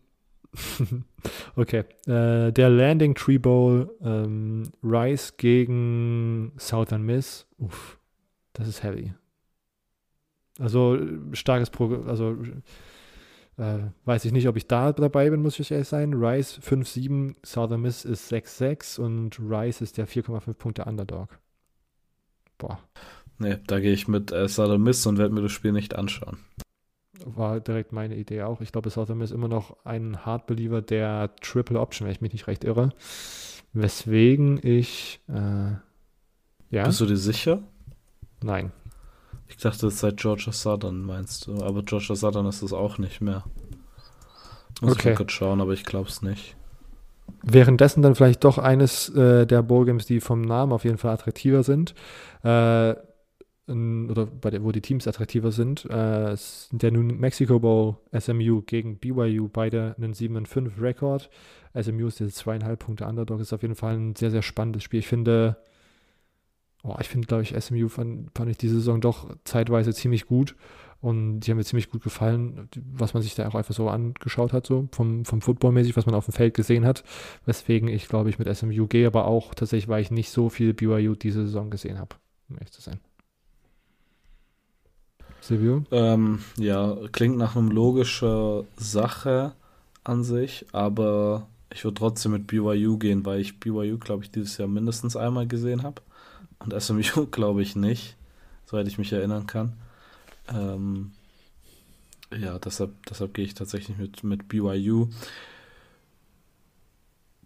[1.55, 1.83] okay.
[2.05, 7.45] Äh, der Landing Tree Bowl, ähm, Rice gegen Southern Miss.
[7.57, 7.99] Uff,
[8.53, 9.13] das ist heavy.
[10.59, 10.99] Also
[11.31, 12.37] starkes Programm, also
[13.57, 16.13] äh, weiß ich nicht, ob ich da dabei bin, muss ich ehrlich sein.
[16.13, 21.39] Rice 5-7, Southern Miss ist 6-6 und Rice ist der 4,5 Punkte Underdog.
[22.57, 22.79] Boah.
[23.39, 26.37] Nee, da gehe ich mit äh, Southern Miss und werde mir das Spiel nicht anschauen
[27.25, 28.61] war direkt meine Idee auch.
[28.61, 32.33] Ich glaube, Southern ist immer noch ein Hard Believer der Triple Option, wenn ich mich
[32.33, 32.89] nicht recht irre.
[33.73, 35.19] Weswegen ich.
[35.27, 35.73] Äh,
[36.69, 36.85] ja.
[36.85, 37.63] Bist du dir sicher?
[38.41, 38.71] Nein.
[39.47, 41.63] Ich dachte, es sei Georgia Southern, meinst du?
[41.63, 43.43] Aber Georgia Southern ist es auch nicht mehr.
[44.81, 44.99] Muss okay.
[44.99, 46.55] ich mal kurz schauen, aber ich glaube es nicht.
[47.43, 51.63] Währenddessen dann vielleicht doch eines äh, der Bowl-Games, die vom Namen auf jeden Fall attraktiver
[51.63, 51.93] sind.
[52.43, 52.95] Äh,
[53.67, 55.85] oder bei der, wo die Teams attraktiver sind.
[55.85, 56.35] Äh,
[56.71, 61.29] der New Mexico Bowl SMU gegen BYU, beide einen 7 5 Rekord.
[61.79, 64.99] SMU ist jetzt zweieinhalb Punkte Underdog, ist auf jeden Fall ein sehr, sehr spannendes Spiel.
[64.99, 65.57] Ich finde,
[66.83, 70.55] oh, ich finde, glaube ich, SMU fand, fand ich diese Saison doch zeitweise ziemlich gut
[70.99, 74.53] und die haben mir ziemlich gut gefallen, was man sich da auch einfach so angeschaut
[74.53, 77.03] hat, so vom, vom Football-mäßig, was man auf dem Feld gesehen hat.
[77.45, 80.73] Weswegen ich, glaube ich, mit SMU gehe, aber auch tatsächlich, weil ich nicht so viel
[80.73, 82.15] BYU diese Saison gesehen habe,
[82.49, 82.99] um ehrlich zu sein.
[85.43, 85.83] Silvio?
[85.91, 89.51] Ähm, ja, klingt nach einem logischer Sache
[90.05, 94.57] an sich, aber ich würde trotzdem mit BYU gehen, weil ich BYU, glaube ich, dieses
[94.57, 96.01] Jahr mindestens einmal gesehen habe
[96.59, 98.15] und SMU, glaube ich, nicht,
[98.65, 99.73] soweit ich mich erinnern kann.
[100.47, 101.11] Ähm,
[102.31, 105.09] ja, deshalb, deshalb gehe ich tatsächlich mit, mit BYU.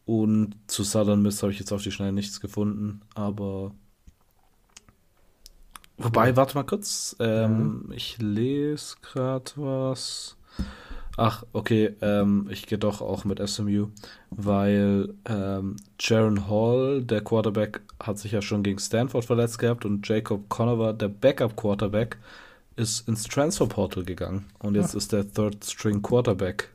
[0.05, 3.71] Und zu Southern Miss habe ich jetzt auf die Schnelle nichts gefunden, aber
[5.97, 7.15] Wobei, warte mal kurz.
[7.19, 7.95] Ähm, ja.
[7.95, 10.37] Ich lese gerade was.
[11.19, 13.87] Ach, okay, ähm, ich gehe doch auch mit SMU,
[14.29, 20.07] weil ähm, Jaron Hall, der Quarterback, hat sich ja schon gegen Stanford verletzt gehabt und
[20.07, 22.17] Jacob Conover, der Backup-Quarterback,
[22.75, 24.97] ist ins Transferportal gegangen und jetzt Ach.
[24.97, 26.69] ist der Third String Quarterback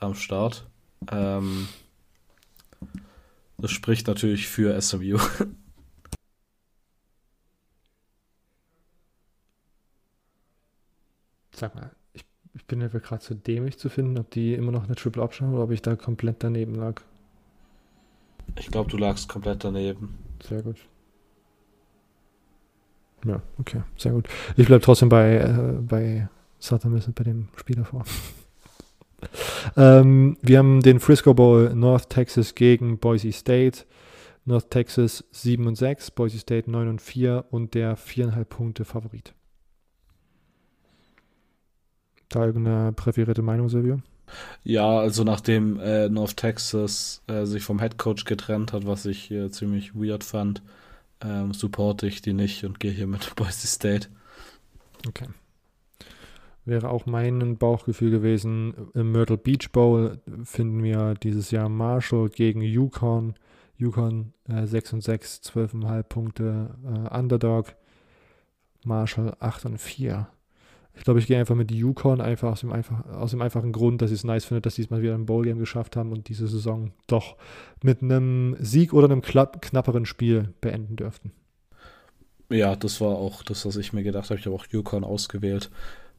[0.00, 0.64] am Start.
[1.10, 1.68] Ähm,
[3.58, 5.18] das spricht natürlich für SMU.
[11.54, 12.24] sag mal, ich,
[12.54, 15.48] ich bin einfach gerade zu dämlich zu finden, ob die immer noch eine Triple Option
[15.48, 17.00] haben oder ob ich da komplett daneben lag.
[18.58, 20.18] Ich glaube, du lagst komplett daneben.
[20.42, 20.76] Sehr gut.
[23.24, 24.28] Ja, okay, sehr gut.
[24.56, 26.28] Ich bleibe trotzdem bei, äh, bei
[26.58, 28.04] Southern Miss bei dem Spiel davor.
[29.76, 33.84] ähm, wir haben den Frisco Bowl North Texas gegen Boise State.
[34.44, 39.34] North Texas 7 und 6, Boise State 9 und 4 und der 4,5 Punkte Favorit.
[42.32, 43.98] Da irgendeine präferierte Meinung, Silvio?
[44.64, 49.30] Ja, also nachdem äh, North Texas äh, sich vom Head Coach getrennt hat, was ich
[49.30, 50.62] äh, ziemlich weird fand,
[51.20, 54.08] ähm, supporte ich die nicht und gehe hier mit Boise State.
[55.06, 55.26] Okay.
[56.64, 58.90] Wäre auch mein Bauchgefühl gewesen.
[58.94, 63.34] Im Myrtle Beach Bowl finden wir dieses Jahr Marshall gegen Yukon.
[63.76, 67.74] Yukon äh, 6 und 6, 12,5 Punkte äh, Underdog.
[68.84, 70.28] Marshall 8 und 4.
[70.94, 74.02] Ich glaube, ich gehe einfach mit Yukon, einfach aus dem, einfach, aus dem einfachen Grund,
[74.02, 76.28] dass ich es nice finde, dass sie es mal wieder ein Bowl-Game geschafft haben und
[76.28, 77.36] diese Saison doch
[77.82, 81.32] mit einem Sieg oder einem knapperen Spiel beenden dürften.
[82.50, 84.38] Ja, das war auch das, was ich mir gedacht habe.
[84.38, 85.70] Ich habe auch Yukon ausgewählt.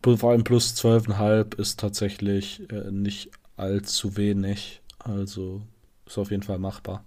[0.04, 4.82] Vor allem plus 12,5 ist tatsächlich äh, nicht allzu wenig.
[4.98, 5.62] Also
[6.06, 7.06] ist auf jeden Fall machbar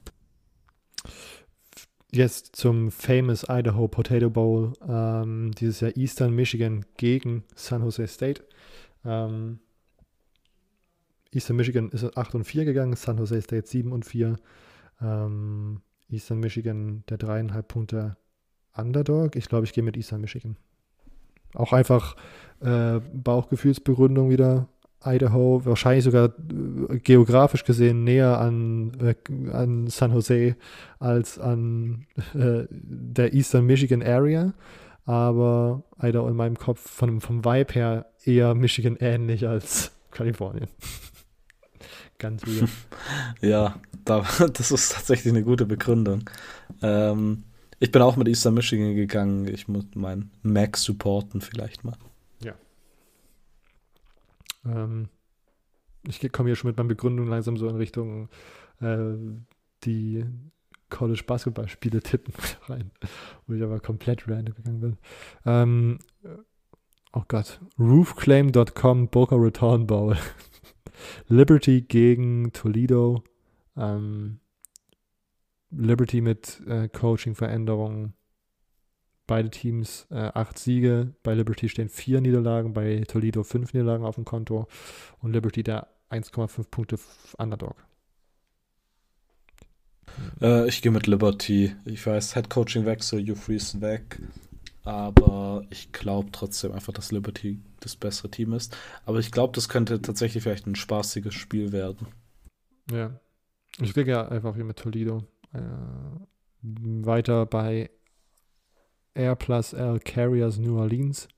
[2.17, 8.43] jetzt zum famous Idaho Potato Bowl, ähm, dieses Jahr Eastern Michigan gegen San Jose State.
[9.05, 9.61] Ähm,
[11.33, 14.37] Eastern Michigan ist 8 und 4 gegangen, San Jose State 7 und 4.
[15.01, 18.17] Ähm, Eastern Michigan der dreieinhalb Punkte
[18.75, 19.37] Underdog.
[19.37, 20.57] Ich glaube, ich gehe mit Eastern Michigan.
[21.55, 22.17] Auch einfach
[22.61, 24.69] äh, Bauchgefühlsbegründung wieder.
[25.05, 26.33] Idaho, wahrscheinlich sogar
[26.89, 29.15] äh, geografisch gesehen näher an, äh,
[29.53, 30.57] an San Jose
[30.99, 34.53] als an äh, der Eastern Michigan Area.
[35.05, 40.69] Aber Idaho in meinem Kopf von, vom Vibe her eher Michigan ähnlich als Kalifornien.
[42.19, 42.71] Ganz weird.
[43.41, 46.29] Ja, da, das ist tatsächlich eine gute Begründung.
[46.83, 47.45] Ähm,
[47.79, 49.47] ich bin auch mit Eastern Michigan gegangen.
[49.47, 51.97] Ich muss meinen Mac supporten vielleicht mal.
[54.67, 55.09] Ähm,
[56.07, 58.29] ich komme hier schon mit meiner Begründung langsam so in Richtung
[58.81, 59.15] äh,
[59.85, 60.25] die
[60.89, 62.35] College Basketball Spiele tippen
[62.69, 62.91] rein,
[63.47, 64.99] wo ich aber komplett random gegangen bin.
[65.45, 65.99] Ähm,
[67.13, 70.17] oh Gott, roofclaim.com Boca Raton Bowl.
[71.29, 73.23] Liberty gegen Toledo.
[73.77, 74.41] Ähm,
[75.71, 78.15] Liberty mit äh, Coaching-Veränderungen
[79.27, 81.15] Beide Teams äh, acht Siege.
[81.23, 84.69] Bei Liberty stehen vier Niederlagen, bei Toledo fünf Niederlagen auf dem Konto
[85.21, 86.99] und Liberty der 1,5 Punkte
[87.39, 87.77] Underdog.
[90.41, 91.75] Äh, ich gehe mit Liberty.
[91.85, 94.21] Ich weiß, Head Coaching Wechsel, Hugh Freeze weg.
[94.85, 98.77] Aber ich glaube trotzdem einfach, dass Liberty das bessere Team ist.
[99.05, 102.07] Aber ich glaube, das könnte tatsächlich vielleicht ein spaßiges Spiel werden.
[102.91, 103.19] Ja.
[103.81, 105.25] Ich gehe ja einfach hier mit Toledo.
[105.53, 105.61] Äh,
[106.63, 107.91] weiter bei
[109.17, 111.29] Air plus L Carriers New Orleans.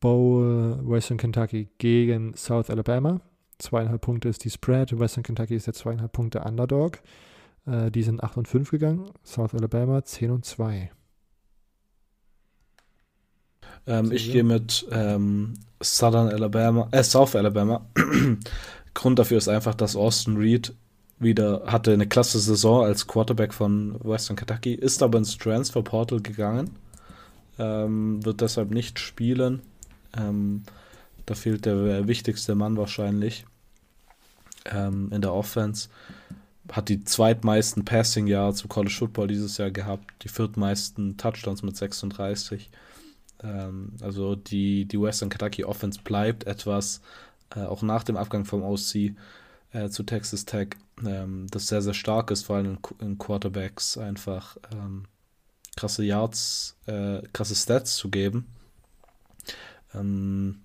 [0.00, 3.20] Bowl Western Kentucky gegen South Alabama.
[3.58, 4.98] Zweieinhalb Punkte ist die Spread.
[4.98, 7.00] Western Kentucky ist der zweieinhalb Punkte Underdog.
[7.66, 9.10] Äh, die sind 8 und 5 gegangen.
[9.24, 10.90] South Alabama 10 und 2.
[13.86, 17.86] Ähm, ich gehe mit ähm, Southern Alabama, äh, South Alabama.
[18.94, 20.74] Grund dafür ist einfach, dass Austin Reed
[21.18, 26.20] wieder hatte eine klasse Saison als Quarterback von Western Kentucky, ist aber ins Transfer Portal
[26.20, 26.70] gegangen,
[27.58, 29.62] ähm, wird deshalb nicht spielen.
[30.16, 30.62] Ähm,
[31.24, 33.46] da fehlt der wichtigste Mann wahrscheinlich
[34.66, 35.88] ähm, in der Offense.
[36.70, 41.76] Hat die zweitmeisten Passing Jahre zu College Football dieses Jahr gehabt, die viertmeisten Touchdowns mit
[41.76, 42.70] 36.
[43.42, 47.00] Ähm, also die, die Western Kentucky Offense bleibt etwas,
[47.54, 49.14] äh, auch nach dem Abgang vom OC
[49.72, 50.68] äh, zu Texas Tech,
[51.04, 55.04] ähm, das sehr, sehr stark ist, vor allem in, Quarterbacks einfach ähm,
[55.76, 58.46] krasse Yards, äh, krasse Stats zu geben.
[59.94, 60.62] Ähm,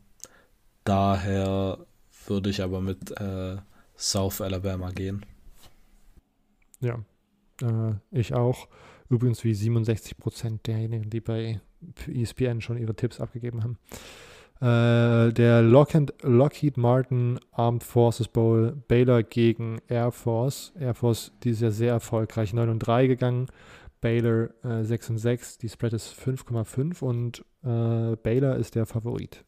[0.83, 1.79] daher
[2.27, 3.57] würde ich aber mit äh,
[3.97, 5.25] South Alabama gehen.
[6.79, 7.03] Ja,
[7.61, 8.67] äh, ich auch.
[9.09, 11.59] Übrigens wie 67 Prozent derjenigen, die bei
[12.07, 13.77] ESPN schon ihre Tipps abgegeben haben.
[14.61, 20.71] Äh, der Lockheed, Lockheed Martin Armed Forces Bowl Baylor gegen Air Force.
[20.79, 23.47] Air Force dieses Jahr sehr erfolgreich 9 und 3 gegangen.
[24.01, 25.57] Baylor äh, 6 und 6.
[25.57, 29.43] Die Spread ist 5,5 und äh, Baylor ist der Favorit.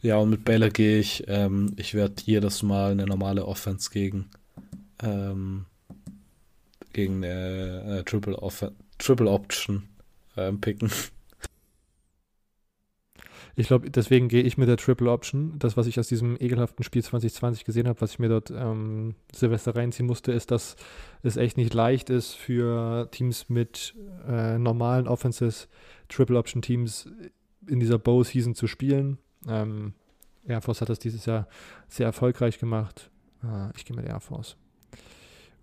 [0.00, 1.24] Ja, und mit Baylor gehe ich.
[1.28, 4.30] Ähm, ich werde jedes Mal eine normale Offense gegen,
[5.02, 5.66] ähm,
[6.94, 8.38] gegen eine, eine Triple,
[8.96, 9.82] Triple Option
[10.38, 10.90] ähm, picken.
[13.60, 15.58] Ich glaube, deswegen gehe ich mit der Triple Option.
[15.58, 19.14] Das, was ich aus diesem ekelhaften Spiel 2020 gesehen habe, was ich mir dort ähm,
[19.34, 20.76] Silvester reinziehen musste, ist, dass
[21.22, 23.94] es echt nicht leicht ist für Teams mit
[24.26, 25.68] äh, normalen Offenses,
[26.08, 27.10] Triple Option Teams
[27.66, 29.18] in dieser Bow Season zu spielen.
[29.46, 29.92] Ähm,
[30.46, 31.46] Air Force hat das dieses Jahr
[31.86, 33.10] sehr erfolgreich gemacht.
[33.44, 34.56] Äh, ich gehe mit Air Force.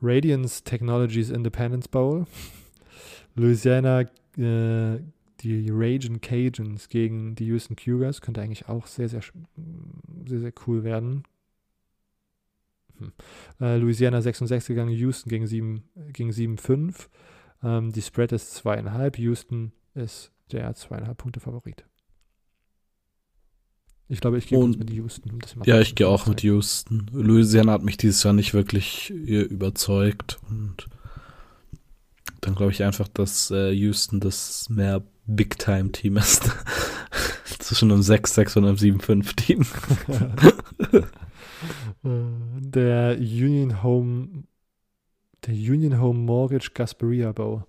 [0.04, 2.28] Radiance Technologies Independence Bowl.
[3.34, 4.02] Louisiana,
[4.38, 5.00] äh,
[5.48, 8.22] die Raging Cajuns gegen die Houston Cougars.
[8.22, 9.22] Könnte eigentlich auch sehr, sehr,
[10.26, 11.24] sehr, sehr cool werden.
[12.98, 13.12] Hm.
[13.60, 17.10] Äh, Louisiana 6 und 6 gegangen, Houston gegen 7, gegen 7 5.
[17.64, 19.20] Ähm, die Spread ist 2,5.
[19.20, 21.86] Houston ist der 2,5 Punkte Favorit.
[24.10, 25.40] Ich glaube, ich gehe mit Houston.
[25.66, 27.08] ja, ich gehe auch mit Houston.
[27.12, 30.88] Louisiana hat mich dieses Jahr nicht wirklich überzeugt und
[32.48, 36.50] dann glaube ich einfach, dass äh, Houston das mehr Big-Time-Team ist.
[37.60, 39.66] Zwischen einem 6-6 und einem 7-5-Team.
[42.72, 44.44] der Union Home,
[45.46, 47.66] der Union Home Mortgage Gasperia Bowl.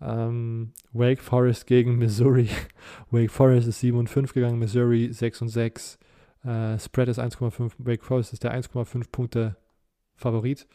[0.00, 2.48] Ähm, Wake Forest gegen Missouri.
[3.12, 5.96] Wake Forest ist 7 und 5 gegangen, Missouri 6 und 6.
[6.42, 7.72] Äh, Spread ist 1,5.
[7.78, 9.56] Wake Forest ist der 1,5 Punkte
[10.16, 10.66] Favorit.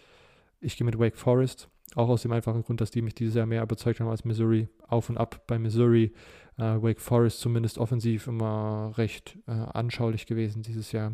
[0.62, 1.70] Ich gehe mit Wake Forest.
[1.96, 4.68] Auch aus dem einfachen Grund, dass die mich dieses Jahr mehr überzeugt haben als Missouri.
[4.88, 6.12] Auf und ab bei Missouri.
[6.58, 11.14] Äh, Wake Forest zumindest offensiv immer recht äh, anschaulich gewesen dieses Jahr.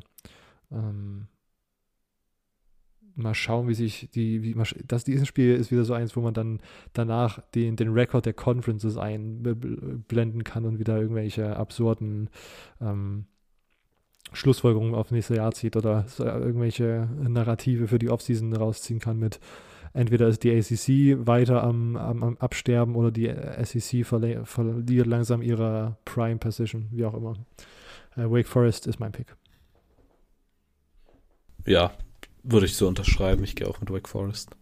[0.71, 1.27] Ähm,
[3.15, 4.55] mal schauen, wie sich die, wie,
[4.85, 6.59] das dieses Spiel ist wieder so eins, wo man dann
[6.93, 12.29] danach den, den Rekord der Conferences einblenden kann und wieder irgendwelche absurden
[12.81, 13.25] ähm,
[14.31, 19.39] Schlussfolgerungen auf nächstes Jahr zieht oder irgendwelche Narrative für die Offseason rausziehen kann mit
[19.93, 23.33] entweder ist die ACC weiter am, am, am Absterben oder die
[23.63, 27.33] SEC verliert langsam ihre Prime Position, wie auch immer.
[28.15, 29.35] Äh, Wake Forest ist mein Pick.
[31.65, 31.91] Ja,
[32.43, 33.43] würde ich so unterschreiben.
[33.43, 34.55] Ich gehe auch mit Wake Forest.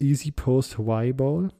[0.00, 1.50] Easy Post Hawaii Bowl.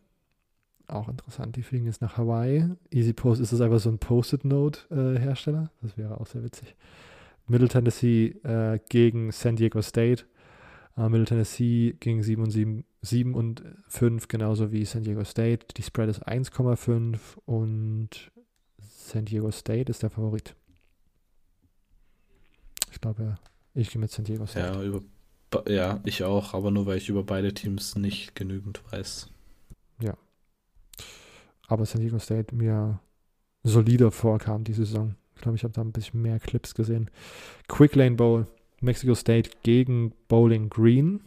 [0.87, 1.57] Auch interessant.
[1.57, 2.71] Die fliegen jetzt nach Hawaii.
[2.91, 5.65] Easy Post ist das einfach so ein Post-it-Note-Hersteller.
[5.65, 6.75] Äh, das wäre auch sehr witzig.
[7.47, 10.25] Middle Tennessee äh, gegen San Diego State.
[10.97, 15.66] Uh, Middle Tennessee ging 7 und 7, 7 und 5, genauso wie San Diego State.
[15.76, 18.32] Die Spread ist 1,5 und
[18.78, 20.57] San Diego State ist der Favorit.
[22.91, 23.39] Ich glaube,
[23.74, 24.74] ich gehe mit San Diego State.
[24.74, 25.03] Ja, über,
[25.68, 29.30] ja, ich auch, aber nur weil ich über beide Teams nicht genügend weiß.
[30.03, 30.14] Ja.
[31.68, 33.01] Aber San Diego State mir
[33.62, 35.14] solider vorkam diese Saison.
[35.36, 37.11] Ich glaube, ich habe da ein bisschen mehr Clips gesehen.
[37.68, 38.49] Quick Lane Bowl
[38.81, 41.20] Mexico State gegen Bowling Green.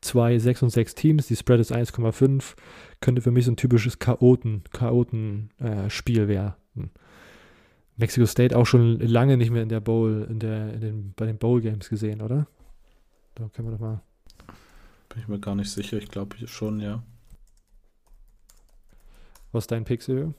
[0.00, 2.54] Zwei 6 und 6 Teams, die Spread ist 1,5.
[3.00, 6.54] Könnte für mich so ein typisches Chaoten, Chaoten-Spiel äh, werden.
[7.96, 11.26] Mexico State auch schon lange nicht mehr in der Bowl, in der, in den, bei
[11.26, 12.46] den Bowl Games gesehen, oder?
[13.34, 14.02] Da können wir doch mal.
[15.08, 17.02] Bin ich mir gar nicht sicher, ich glaube schon, ja.
[19.52, 20.34] Was ist dein Pick, Silvio?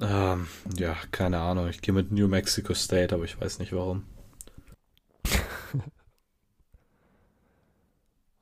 [0.00, 1.68] Ähm, ja, keine Ahnung.
[1.68, 4.04] Ich gehe mit New Mexico State, aber ich weiß nicht warum.
[5.24, 5.86] ah,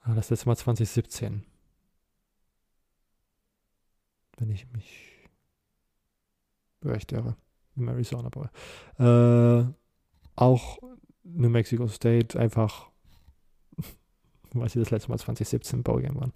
[0.05, 1.45] das letzte Mal 2017.
[4.37, 5.29] Wenn ich mich
[6.85, 7.37] recht irre.
[7.77, 8.51] Im Arizona Bowl.
[8.99, 9.65] Äh,
[10.37, 10.79] auch
[11.25, 12.91] New Mexico State einfach,
[14.53, 16.33] weil sie das letzte Mal 2017 Bowl Game waren.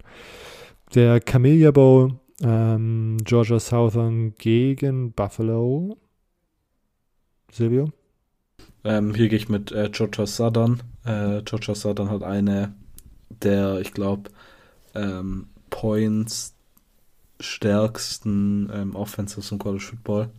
[0.95, 5.97] Der Camellia Bowl, ähm, Georgia Southern gegen Buffalo.
[7.51, 7.91] Silvio?
[8.83, 10.81] Ähm, hier gehe ich mit äh, Georgia Southern.
[11.05, 12.73] Äh, Georgia Southern hat eine
[13.29, 14.29] der, ich glaube,
[14.95, 16.55] ähm, Points
[17.39, 20.29] stärksten ähm, Offenses im College Football.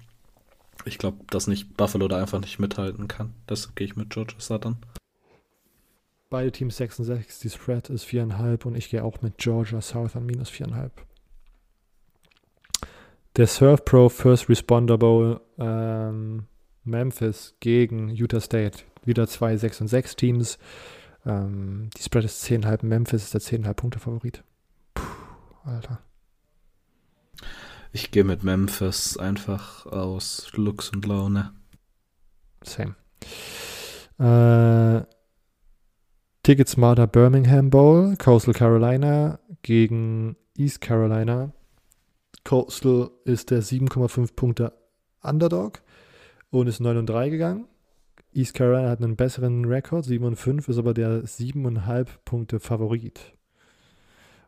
[0.84, 3.34] Ich glaube, dass nicht Buffalo da einfach nicht mithalten kann.
[3.49, 4.76] Deshalb gehe ich mit Georgia Southern.
[6.30, 9.80] Beide Teams 6 und 6, die Spread ist 4,5 und ich gehe auch mit Georgia
[9.80, 10.91] Southern minus 4,5.
[13.36, 16.45] Der Surf Pro First Responder Bowl ähm,
[16.84, 18.80] Memphis gegen Utah State.
[19.05, 20.59] Wieder zwei 6 und 6 Teams.
[21.27, 22.87] Ähm, die Spread ist 10,5.
[22.87, 24.43] Memphis ist der 10,5 Punkte Favorit.
[24.95, 25.03] Puh,
[25.64, 26.01] Alter.
[27.93, 31.53] Ich gehe mit Memphis einfach aus Lux und Laune.
[32.62, 32.95] Same.
[34.18, 35.05] Äh,
[36.43, 41.53] Ticketsmarter Birmingham Bowl, Coastal Carolina gegen East Carolina.
[42.45, 44.73] Coastal ist der 7,5 Punkte
[45.23, 45.83] Underdog
[46.51, 47.66] und ist 9 und 3 gegangen.
[48.33, 53.35] East Carolina hat einen besseren Rekord, 7 und 5, ist aber der 7,5 Punkte Favorit.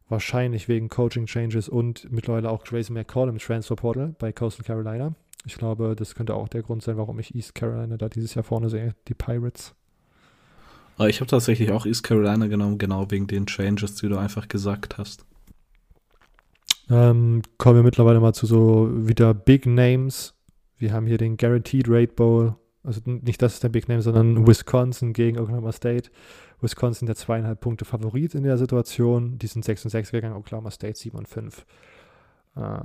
[0.08, 5.14] Wahrscheinlich wegen Coaching Changes und mittlerweile auch Grayson McCall im Transfer Portal bei Coastal Carolina.
[5.44, 8.44] Ich glaube, das könnte auch der Grund sein, warum ich East Carolina da dieses Jahr
[8.44, 9.74] vorne sehe, die Pirates.
[11.08, 14.98] Ich habe tatsächlich auch East Carolina genommen, genau wegen den Changes, die du einfach gesagt
[14.98, 15.24] hast.
[16.90, 20.34] Ähm, kommen wir mittlerweile mal zu so wieder Big Names
[20.82, 24.46] wir haben hier den Guaranteed Rate Bowl Also nicht das ist der Big Name, sondern
[24.46, 26.10] Wisconsin gegen Oklahoma State.
[26.60, 29.38] Wisconsin der zweieinhalb Punkte Favorit in der Situation.
[29.38, 31.64] Die sind 6 und 6 gegangen, Oklahoma State 7 und 5.
[32.56, 32.78] Äh,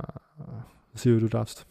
[0.94, 1.66] Sio, du darfst.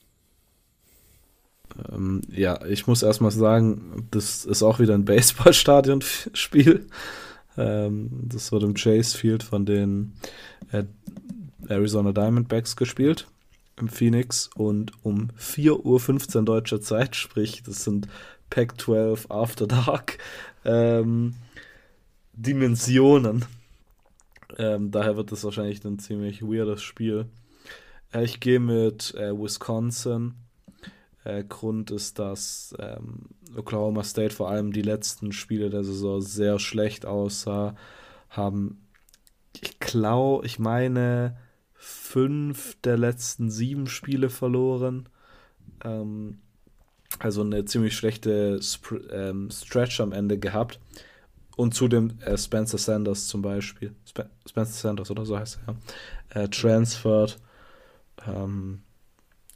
[1.92, 6.86] Ähm, ja, ich muss erstmal sagen, das ist auch wieder ein Baseballstadionspiel.
[7.56, 10.14] Ähm, das wird im Chase Field von den
[10.72, 10.84] äh,
[11.68, 13.26] Arizona Diamondbacks gespielt
[13.78, 18.08] im Phoenix und um 4.15 Uhr deutscher Zeit, sprich, das sind
[18.50, 20.18] Pack 12 After Dark
[20.64, 21.34] ähm,
[22.32, 23.44] Dimensionen.
[24.58, 27.26] Ähm, daher wird das wahrscheinlich ein ziemlich weirdes Spiel.
[28.12, 30.34] Äh, ich gehe mit äh, Wisconsin.
[31.24, 36.58] Äh, Grund ist, dass ähm, Oklahoma State vor allem die letzten Spiele der Saison sehr
[36.58, 37.74] schlecht aussah.
[38.30, 38.86] Haben,
[39.60, 41.36] ich glaube, ich meine,
[41.86, 45.08] fünf der letzten sieben Spiele verloren.
[45.84, 46.38] Ähm,
[47.20, 50.80] also eine ziemlich schlechte Sp ähm, Stretch am Ende gehabt.
[51.56, 55.76] Und zudem äh, Spencer Sanders zum Beispiel, Sp Spencer Sanders oder so heißt er,
[56.34, 57.38] ja, äh, transferred.
[58.26, 58.82] Ähm,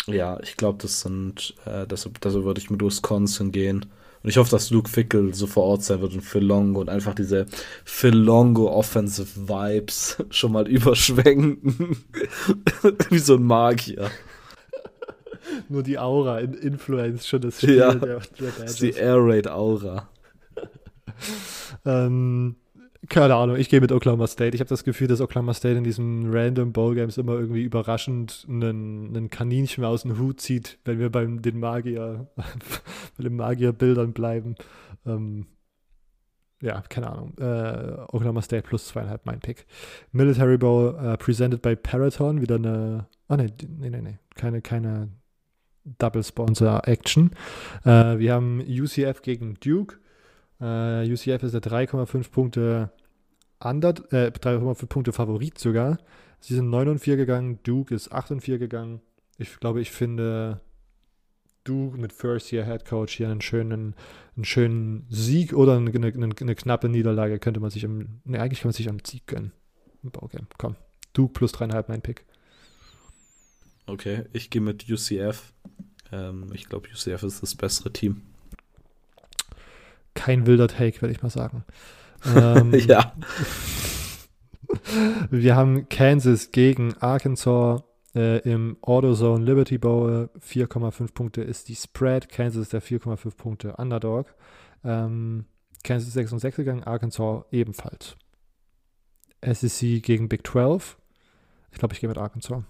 [0.07, 3.87] ja, ich glaube, das sind, äh, deshalb, deshalb würde ich mit Wisconsin gehen.
[4.23, 6.91] Und ich hoffe, dass Luke Fickle so vor Ort sein wird und Phil Longo und
[6.91, 7.47] einfach diese
[7.85, 11.97] Phil Longo Offensive Vibes schon mal überschwenken.
[13.11, 14.11] Wie so ein Magier.
[15.69, 17.77] Nur die Aura in Influence schon das Spiel.
[17.77, 20.09] Ja, der, der ist die Air Raid Aura.
[21.85, 22.57] ähm,
[23.11, 24.55] keine Ahnung, ich gehe mit Oklahoma State.
[24.55, 28.47] Ich habe das Gefühl, dass Oklahoma State in diesen random Bowl Games immer irgendwie überraschend
[28.49, 34.13] einen, einen Kaninchen aus dem Hut zieht, wenn wir beim den Magier, bei den Magierbildern
[34.13, 34.55] bleiben.
[35.05, 35.47] Ähm,
[36.63, 37.35] ja, keine Ahnung.
[37.39, 39.67] Äh, Oklahoma State plus zweieinhalb mein Pick.
[40.13, 43.07] Military Bowl uh, presented by Paraton, wieder eine.
[43.29, 43.47] Oh ne,
[43.79, 44.19] nee, nee, nee.
[44.37, 45.09] Keine, keine
[45.99, 47.33] Double Sponsor Action.
[47.85, 49.97] Äh, wir haben UCF gegen Duke.
[50.61, 52.93] Uh, UCF ist der 3,5 Punkte
[53.63, 55.99] under, äh, 3,5 Punkte Favorit sogar.
[56.41, 59.01] Sie sind 9 und 4 gegangen, Duke ist 8 und 4 gegangen.
[59.39, 60.61] Ich glaube, ich finde
[61.65, 63.95] Duke mit First Year Head Coach hier einen schönen,
[64.37, 68.61] einen schönen Sieg oder eine, eine, eine knappe Niederlage könnte man sich im, ne, eigentlich
[68.61, 69.53] kann man sich am Sieg gönnen.
[70.17, 70.77] Okay, komm.
[71.13, 72.25] Duke plus 3,5 mein Pick.
[73.87, 75.53] Okay, ich gehe mit UCF.
[76.13, 78.23] Ähm, ich glaube, UCF ist das bessere Team
[80.21, 81.65] kein wilder Take, würde ich mal sagen.
[82.27, 83.15] Ähm, ja.
[85.31, 87.83] Wir haben Kansas gegen Arkansas
[88.15, 90.31] äh, im AutoZone Liberty Bowl.
[90.41, 92.29] 4,5 Punkte ist die Spread.
[92.29, 94.35] Kansas ist der 4,5 Punkte Underdog.
[94.85, 95.47] Ähm,
[95.83, 98.17] Kansas 6 und 6 gegangen, Arkansas ebenfalls.
[99.43, 100.99] SEC gegen Big 12.
[101.73, 102.63] Ich glaube, ich gehe mit Arkansas.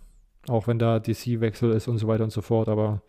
[0.48, 3.02] Auch wenn da DC-Wechsel ist und so weiter und so fort, aber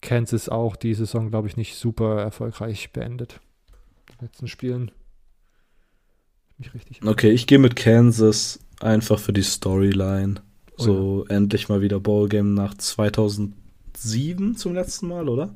[0.00, 3.40] Kansas auch die Saison, glaube ich, nicht super erfolgreich beendet
[4.20, 4.90] letzten Spielen.
[6.58, 7.04] Mich richtig.
[7.04, 10.42] Okay, ich gehe mit Kansas einfach für die Storyline.
[10.76, 11.36] Oh, so ja.
[11.36, 15.54] endlich mal wieder Ballgame nach 2007 zum letzten Mal, oder?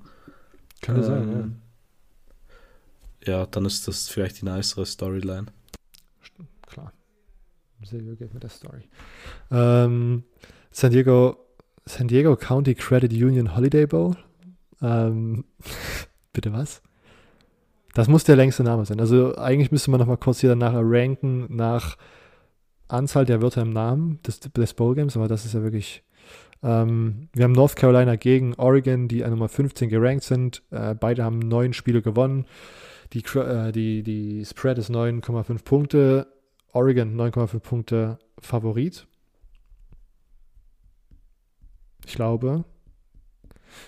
[0.80, 1.57] Kann ähm, sein,
[3.26, 3.32] ja.
[3.32, 5.46] Ja, dann ist das vielleicht die nicere Storyline.
[6.66, 6.92] Klar.
[7.84, 8.82] Silvio geht mit der Story.
[9.50, 10.24] Ähm,
[10.70, 11.36] San Diego,
[11.86, 14.16] San Diego County Credit Union Holiday Bowl.
[14.80, 15.44] Ähm,
[16.32, 16.82] bitte was?
[17.95, 19.01] Das muss der längste Name sein.
[19.01, 21.97] Also eigentlich müsste man noch mal kurz hier danach ranken nach
[22.88, 26.03] Anzahl der Wörter im Namen des, des Bowl Games, aber das ist ja wirklich.
[26.62, 30.62] Ähm, wir haben North Carolina gegen Oregon, die an Nummer 15 gerankt sind.
[30.70, 32.47] Äh, beide haben neun Spiele gewonnen.
[33.12, 36.28] Die, äh, die, die Spread ist 9,5 Punkte.
[36.72, 39.07] Oregon 9,5 Punkte Favorit.
[42.07, 42.64] Ich glaube.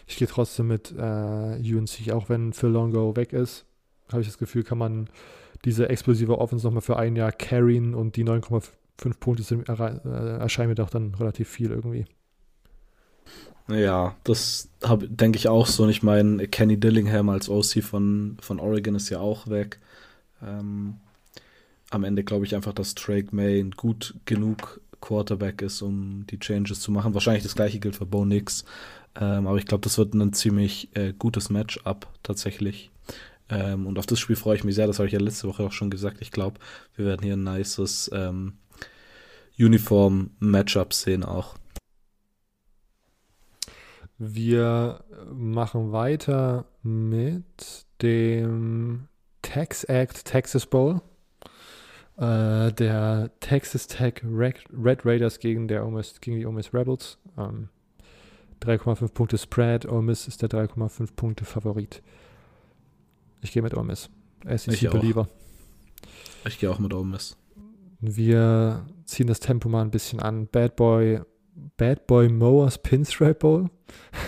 [0.06, 3.66] Ich gehe trotzdem mit äh, UNC, auch wenn Phil Longo weg ist
[4.10, 5.08] habe ich das Gefühl, kann man
[5.64, 8.70] diese explosive Offense nochmal für ein Jahr carryen und die 9,5
[9.18, 12.04] Punkte sind, äh, erscheinen mir doch dann relativ viel irgendwie.
[13.68, 15.84] Ja, das denke ich auch so.
[15.84, 19.80] Und ich meine, Kenny Dillingham als OC von, von Oregon ist ja auch weg.
[20.42, 20.96] Ähm,
[21.90, 26.38] am Ende glaube ich einfach, dass Drake May ein gut genug Quarterback ist, um die
[26.38, 27.14] Changes zu machen.
[27.14, 28.64] Wahrscheinlich das gleiche gilt für Bo Nix.
[29.18, 32.90] Ähm, aber ich glaube, das wird ein ziemlich äh, gutes Matchup tatsächlich.
[33.48, 34.86] Ähm, und auf das Spiel freue ich mich sehr.
[34.86, 36.18] Das habe ich ja letzte Woche auch schon gesagt.
[36.20, 36.58] Ich glaube,
[36.96, 38.54] wir werden hier ein nices ähm,
[39.58, 41.54] Uniform-Matchup sehen auch.
[44.18, 49.08] Wir machen weiter mit dem
[49.42, 51.00] Tax Act Texas Bowl.
[52.16, 57.18] Äh, der Texas Tech Red Raiders gegen, der Miss, gegen die Ole Rebels.
[57.36, 57.68] Ähm,
[58.62, 59.86] 3,5 Punkte Spread.
[59.86, 62.02] Ole ist der 3,5 Punkte Favorit.
[63.44, 64.08] Ich gehe mit Ole Miss.
[64.44, 64.82] SEC Ich.
[66.46, 67.36] Ich gehe auch mit Ole Miss.
[68.00, 70.48] Wir ziehen das Tempo mal ein bisschen an.
[70.48, 71.20] Bad Boy,
[71.76, 73.70] Bad Boy Mowers Pinstripe Bowl.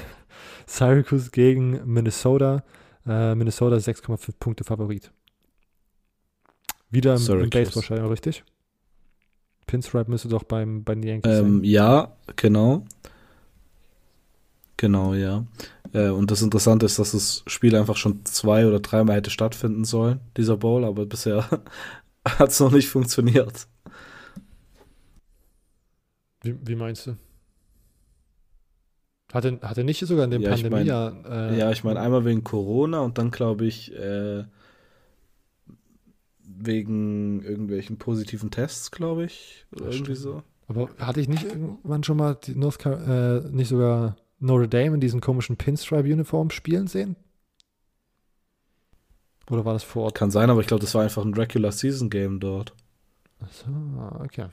[0.67, 2.62] Syracuse gegen Minnesota.
[3.07, 5.11] Äh, Minnesota 6,5 Punkte Favorit.
[6.91, 7.51] Wieder im, im.
[7.51, 8.45] Baseballstadion, richtig?
[9.67, 11.64] Pinstripe müsste doch beim, bei den Yankees Ähm, sein.
[11.64, 12.85] ja, genau.
[14.77, 15.47] Genau, ja.
[15.93, 19.84] Äh, und das Interessante ist, dass das Spiel einfach schon zwei oder dreimal hätte stattfinden
[19.84, 21.49] sollen, dieser Bowl, aber bisher
[22.24, 23.66] hat es noch nicht funktioniert.
[26.43, 27.16] Wie, wie meinst du?
[29.32, 32.24] Hatte, hatte nicht sogar in dem Ja, ich mein- Pandemie äh, ja, ich meine einmal
[32.24, 34.45] wegen Corona und dann glaube ich äh,
[36.39, 39.66] wegen irgendwelchen positiven Tests, glaube ich.
[39.74, 40.18] Oder irgendwie stimmt.
[40.18, 40.43] so.
[40.68, 43.07] Aber hatte ich nicht irgendwann schon mal die North Car
[43.45, 47.16] äh, nicht sogar Notre Dame in diesen komischen Pinstripe-Uniform spielen sehen?
[49.51, 50.14] Oder war das vor Ort?
[50.16, 52.74] Kann sein, aber ich glaube, das war einfach ein Regular Season Game dort.
[53.41, 53.66] Achso,
[54.20, 54.47] okay.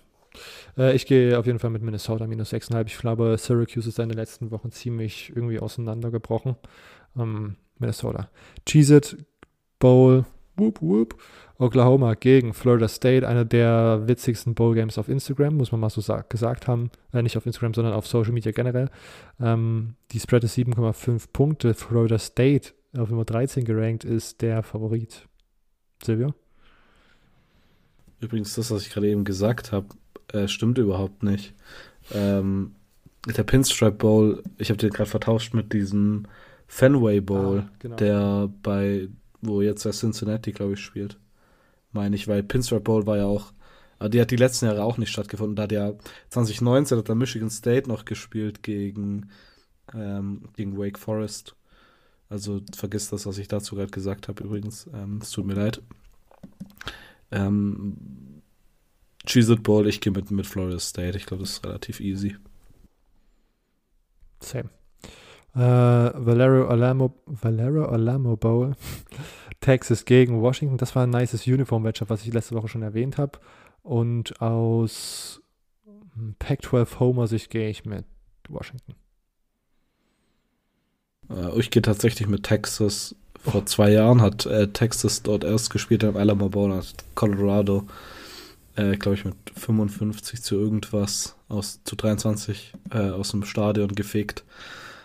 [0.77, 2.87] Äh, ich gehe auf jeden Fall mit Minnesota minus 6,5.
[2.87, 6.55] Ich glaube, Syracuse ist in den letzten Wochen ziemlich irgendwie auseinandergebrochen.
[7.17, 8.29] Ähm, Minnesota.
[8.65, 9.17] Cheez-It
[9.79, 10.25] Bowl.
[10.55, 11.15] Whoop, whoop.
[11.63, 16.23] Oklahoma gegen Florida State, einer der witzigsten Bowl-Games auf Instagram, muss man mal so sa-
[16.27, 16.89] gesagt haben.
[17.11, 18.89] Äh, nicht auf Instagram, sondern auf Social Media generell.
[19.39, 21.73] Ähm, die Spread ist 7,5 Punkte.
[21.73, 25.27] Florida State auf Nummer 13 gerankt ist der Favorit.
[26.03, 26.33] Silvio?
[28.19, 29.87] Übrigens, das, was ich gerade eben gesagt habe,
[30.31, 31.53] äh, stimmt überhaupt nicht.
[32.13, 32.75] Ähm,
[33.25, 36.25] der Pinstripe Bowl, ich habe den gerade vertauscht mit diesem
[36.67, 37.95] Fenway Bowl, Ah, genau.
[37.97, 39.07] der bei,
[39.41, 41.17] wo jetzt der Cincinnati, glaube ich, spielt.
[41.93, 43.53] Meine ich, weil Pinstripe Bowl war ja auch,
[43.99, 45.55] aber die hat die letzten Jahre auch nicht stattgefunden.
[45.55, 45.93] Da hat ja
[46.29, 49.29] 2019 hat der Michigan State noch gespielt gegen,
[49.93, 51.55] ähm, gegen Wake Forest.
[52.29, 54.89] Also vergiss das, was ich dazu gerade gesagt habe übrigens.
[54.93, 55.81] Ähm, es tut mir leid.
[57.31, 58.41] Ähm,
[59.25, 61.17] Cheez-It Bowl, ich gehe mit, mit Florida State.
[61.17, 62.35] Ich glaube, das ist relativ easy.
[64.41, 64.69] Same.
[65.55, 68.73] Äh, Valero Alamo, Valero Alamo Bowl.
[69.63, 70.77] Texas gegen Washington.
[70.77, 73.39] Das war ein nices Uniform-Matchup, was ich letzte Woche schon erwähnt habe.
[73.81, 75.41] Und aus
[76.15, 78.05] hm, Pac-12 Homer-Sicht gehe ich mit
[78.49, 78.93] Washington.
[81.29, 83.15] Äh, ich gehe tatsächlich mit Texas.
[83.39, 87.87] Vor zwei Jahren hat äh, Texas dort erst gespielt im Alamo Bowl, hat Colorado,
[88.75, 94.43] äh, glaube ich, mit 55 zu irgendwas aus zu 23 äh, aus dem Stadion gefegt.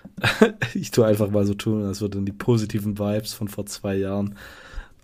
[0.75, 4.35] ich tue einfach mal so tun, als würden die positiven Vibes von vor zwei Jahren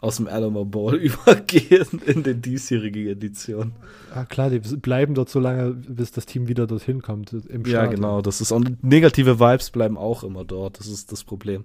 [0.01, 3.73] aus dem Alamo Bowl übergehen in den diesjährige Edition.
[4.15, 7.33] Ah, klar, die bleiben dort so lange, bis das Team wieder dorthin kommt.
[7.33, 8.21] Im Ja, genau.
[8.21, 10.79] Das ist und negative Vibes bleiben auch immer dort.
[10.79, 11.65] Das ist das Problem.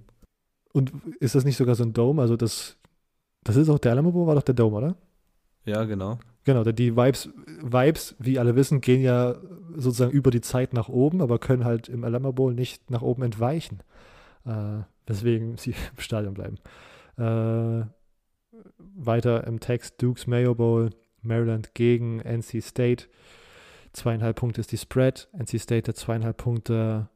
[0.71, 2.21] Und ist das nicht sogar so ein Dome?
[2.21, 2.77] Also, das,
[3.43, 4.95] das ist auch der Alamo Bowl, war doch der Dome, oder?
[5.65, 6.19] Ja, genau.
[6.46, 7.30] Genau, denn die Vibes,
[7.62, 9.36] Vibes, wie alle wissen, gehen ja
[9.76, 13.24] sozusagen über die Zeit nach oben, aber können halt im Alamo Bowl nicht nach oben
[13.24, 13.80] entweichen.
[14.46, 16.58] Äh, weswegen sie im Stadion bleiben.
[17.18, 17.86] Äh,
[18.96, 20.90] weiter im Text Dukes Mayo Bowl,
[21.22, 23.06] Maryland gegen NC State.
[23.94, 25.28] Zweieinhalb Punkte ist die Spread.
[25.34, 27.10] NC State hat zweieinhalb Punkte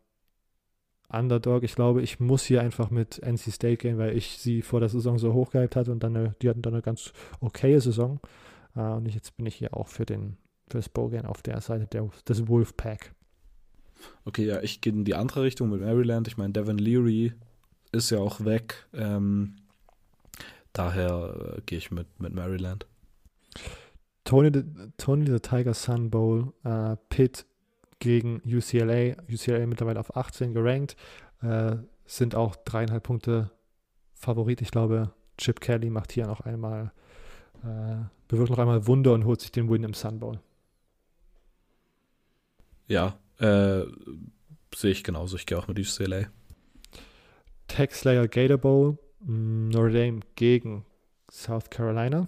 [1.10, 1.64] Underdog.
[1.64, 4.90] Ich glaube, ich muss hier einfach mit NC State gehen, weil ich sie vor der
[4.90, 8.20] Saison so hochgehypt hatte und dann eine, die hatten dann eine ganz okaye Saison.
[8.76, 10.38] Äh, und jetzt bin ich hier auch für den
[10.70, 13.14] für das Bogan auf der Seite der, des Wolfpack.
[14.26, 16.28] Okay, ja, ich gehe in die andere Richtung mit Maryland.
[16.28, 17.34] Ich meine, Devin Leary
[17.92, 18.88] ist ja auch weg.
[18.94, 19.56] Ähm,
[20.74, 22.88] daher äh, gehe ich mit, mit Maryland.
[24.24, 24.64] Tony the,
[24.98, 27.46] Tony the Tiger Sun Bowl, äh, Pitt
[28.00, 29.16] gegen UCLA.
[29.32, 30.96] UCLA mittlerweile auf 18 gerankt.
[31.42, 33.52] Äh, sind auch dreieinhalb Punkte
[34.14, 34.62] Favorit.
[34.62, 36.92] Ich glaube, Chip Kelly macht hier noch einmal,
[37.64, 40.40] äh, bewirkt noch einmal Wunder und holt sich den Win im Sun Bowl.
[42.88, 43.84] Ja, äh,
[44.76, 45.36] sehe ich genauso.
[45.36, 46.26] Ich gehe auch mit UCLA.
[47.68, 50.84] Tech Slayer Gator Bowl, mh, Notre Dame gegen
[51.32, 52.28] South Carolina.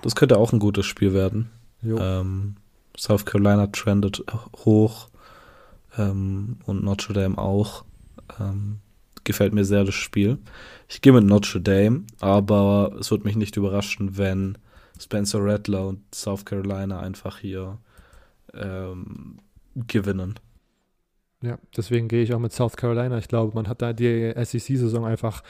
[0.00, 1.50] Das könnte auch ein gutes Spiel werden.
[1.82, 2.56] Ähm,
[2.96, 4.24] South Carolina trendet
[4.64, 5.08] hoch
[5.98, 7.84] ähm, und Notre Dame auch.
[8.38, 8.78] Ähm,
[9.24, 10.38] gefällt mir sehr das Spiel.
[10.88, 14.56] Ich gehe mit Notre Dame, aber es wird mich nicht überraschen, wenn
[15.00, 17.78] Spencer Rattler und South Carolina einfach hier
[18.54, 19.38] ähm,
[19.74, 20.34] gewinnen.
[21.42, 23.16] Ja, deswegen gehe ich auch mit South Carolina.
[23.16, 25.42] Ich glaube, man hat da die SEC-Saison einfach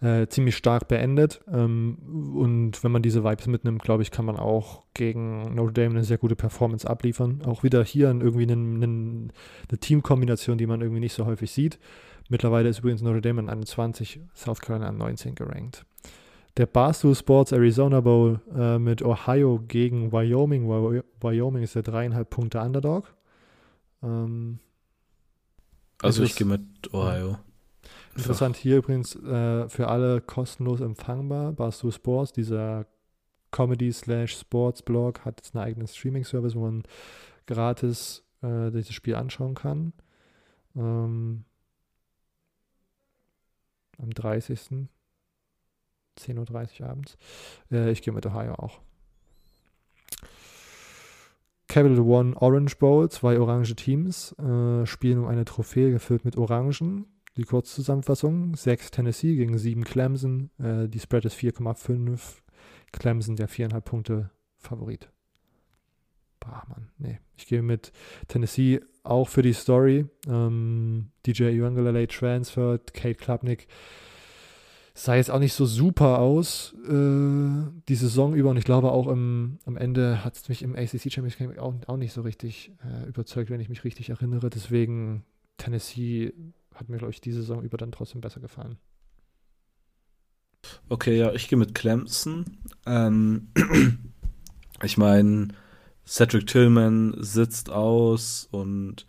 [0.00, 1.42] äh, ziemlich stark beendet.
[1.52, 1.98] Ähm,
[2.34, 6.04] und wenn man diese Vibes mitnimmt, glaube ich, kann man auch gegen Notre Dame eine
[6.04, 7.42] sehr gute Performance abliefern.
[7.44, 9.32] Auch wieder hier ein- irgendwie einen- einen-
[9.68, 11.78] eine Teamkombination, die man irgendwie nicht so häufig sieht.
[12.30, 15.84] Mittlerweile ist übrigens Notre Dame an 21, South Carolina an 19 gerankt.
[16.56, 20.68] Der Barstool Sports Arizona Bowl äh, mit Ohio gegen Wyoming.
[20.68, 23.12] Wyoming ist der dreieinhalb Punkte Underdog.
[24.02, 24.60] Ähm,
[26.00, 27.38] also ich gehe mit Ohio.
[28.16, 31.52] Interessant hier übrigens äh, für alle kostenlos empfangbar.
[31.52, 32.86] Barstool Sports, dieser
[33.50, 36.84] Comedy slash Sports Blog, hat jetzt einen eigenen Streaming-Service, wo man
[37.46, 39.92] gratis äh, dieses Spiel anschauen kann.
[40.76, 41.44] Ähm,
[43.98, 44.88] am 30.
[46.18, 47.16] 10.30 Uhr abends.
[47.70, 48.80] Äh, ich gehe mit Ohio auch.
[51.68, 57.06] Capital One Orange Bowl, zwei orange Teams, äh, spielen um eine Trophäe gefüllt mit Orangen.
[57.36, 60.50] Die Kurzzusammenfassung: 6 Tennessee gegen 7 Clemson.
[60.58, 62.42] Äh, die Spread ist 4,5.
[62.92, 65.10] Clemson der 4,5 Punkte Favorit.
[66.38, 67.18] Bah, Mann, nee.
[67.36, 67.90] Ich gehe mit
[68.28, 70.06] Tennessee auch für die Story.
[70.28, 73.66] Ähm, DJ Uangalale transferred, Kate Klapnick
[74.94, 79.08] sah jetzt auch nicht so super aus äh, die Saison über und ich glaube auch
[79.08, 82.72] im, am Ende hat es mich im ACC Champions Game auch, auch nicht so richtig
[82.84, 84.50] äh, überzeugt, wenn ich mich richtig erinnere.
[84.50, 85.24] Deswegen
[85.56, 86.32] Tennessee
[86.74, 88.78] hat mir, glaube ich, diese Saison über dann trotzdem besser gefallen.
[90.88, 92.44] Okay, ja, ich gehe mit Clemson.
[92.86, 93.48] Ähm,
[94.82, 95.48] ich meine,
[96.06, 99.06] Cedric Tillman sitzt aus und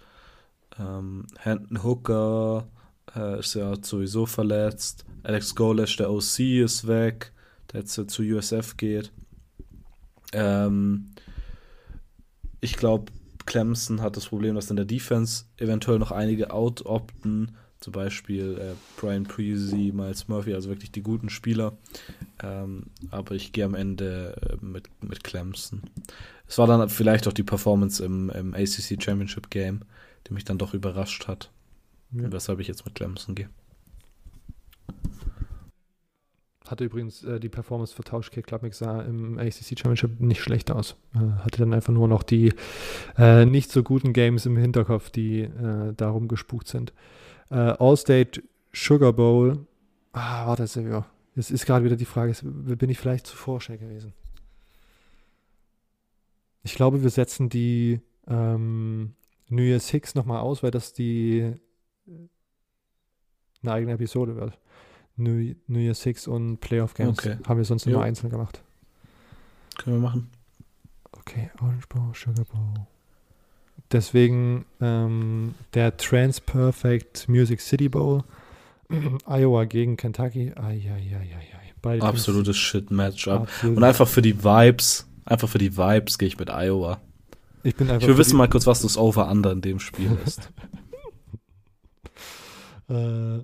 [0.80, 2.68] ähm, Hendon Hooker
[3.16, 5.06] äh, ist ja sowieso verletzt.
[5.26, 7.32] Alex Golesh, der OC, ist weg,
[7.74, 9.12] der jetzt zu USF geht.
[10.34, 11.12] Ähm,
[12.62, 13.12] ich glaube,
[13.48, 18.74] Clemson hat das Problem, dass in der Defense eventuell noch einige out-opten, zum Beispiel äh,
[19.00, 21.76] Brian Preasy, Miles Murphy, also wirklich die guten Spieler.
[22.44, 25.82] Ähm, aber ich gehe am Ende äh, mit, mit Clemson.
[26.48, 29.82] Es war dann vielleicht auch die Performance im, im ACC Championship Game,
[30.28, 31.50] die mich dann doch überrascht hat.
[32.12, 32.32] Ja.
[32.32, 33.50] Weshalb ich jetzt mit Clemson gehe.
[36.68, 40.96] Hatte übrigens äh, die Performance für Tauschkick Club sah im ACC Championship nicht schlecht aus.
[41.14, 42.54] Äh, hatte dann einfach nur noch die
[43.18, 46.94] äh, nicht so guten Games im Hinterkopf, die äh, darum gespukt sind.
[47.50, 48.42] Äh, Allstate
[48.74, 49.66] Sugar Bowl.
[50.12, 51.06] Ah, warte, Silvio.
[51.36, 54.14] Es ist gerade wieder die Frage, bin ich vielleicht zu vorschnell gewesen?
[56.64, 59.14] Ich glaube, wir setzen die ähm,
[59.50, 61.40] New Year's Six nochmal aus, weil das die
[62.08, 62.12] äh,
[63.62, 64.58] eine eigene Episode wird.
[65.18, 67.20] New, New Year Six und Playoff Games.
[67.20, 67.38] Okay.
[67.48, 68.62] Haben wir sonst immer einzeln gemacht.
[69.78, 70.30] Können wir machen.
[71.12, 72.86] Okay, Orange Bowl, Sugar Bowl.
[73.92, 78.24] Deswegen ähm, der Trans Perfect Music City Bowl.
[79.26, 80.54] Iowa gegen Kentucky.
[80.56, 80.82] Ai,
[82.00, 83.48] Absolutes Shit-Matchup.
[83.64, 87.00] Und einfach für die Vibes, einfach für die Vibes gehe ich mit Iowa.
[87.62, 90.48] Ich, bin einfach ich will wissen mal kurz, was das Over-Under in dem Spiel ist.
[92.90, 93.44] äh,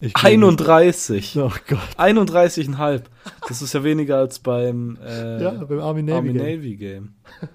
[0.00, 1.38] 31.
[1.38, 1.78] Oh Gott.
[1.96, 3.02] 31,5.
[3.48, 7.14] Das ist ja weniger als beim, äh, ja, beim Army Navy, Army Navy Game.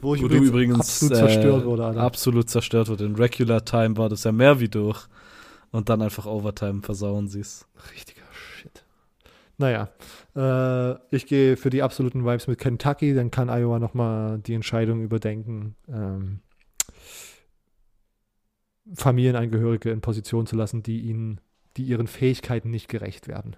[0.00, 1.84] Wo ich Wo übrigens, übrigens absolut äh, zerstört wurde.
[1.84, 2.00] Alter.
[2.00, 3.04] Absolut zerstört wurde.
[3.04, 5.06] In Regular Time war das ja mehr wie durch.
[5.70, 7.66] Und dann einfach Overtime versauen sie es.
[7.92, 8.84] Richtiger Shit.
[9.58, 9.90] Naja,
[10.34, 13.12] äh, ich gehe für die absoluten Vibes mit Kentucky.
[13.12, 15.74] Dann kann Iowa nochmal die Entscheidung überdenken.
[15.88, 16.40] Ähm,
[18.94, 21.40] Familienangehörige in Position zu lassen, die ihnen
[21.78, 23.56] die ihren Fähigkeiten nicht gerecht werden.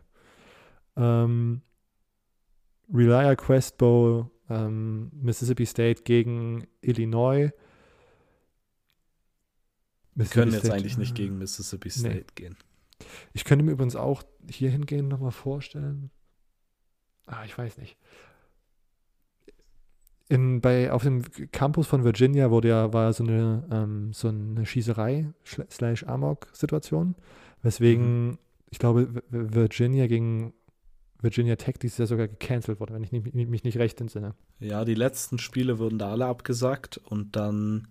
[0.97, 1.63] Ähm,
[2.93, 7.51] Relia Quest Bowl, ähm, Mississippi State gegen Illinois.
[10.15, 12.25] Wir können jetzt State, eigentlich nicht gegen Mississippi State nee.
[12.35, 12.57] gehen.
[13.33, 16.11] Ich könnte mir übrigens auch hier hingehen nochmal vorstellen.
[17.27, 17.97] Ah, ich weiß nicht.
[20.29, 24.67] In, bei, auf dem Campus von Virginia wurde ja, war so eine, ähm, so eine
[24.67, 27.17] Schießerei slash Amok-Situation.
[27.63, 28.39] Weswegen, mhm.
[28.71, 30.53] ich glaube, Virginia gegen
[31.23, 34.35] Virginia Tech dieses Jahr sogar gecancelt wurde, wenn ich nicht, mich nicht recht entsinne.
[34.59, 37.89] Ja, die letzten Spiele wurden da alle abgesagt und dann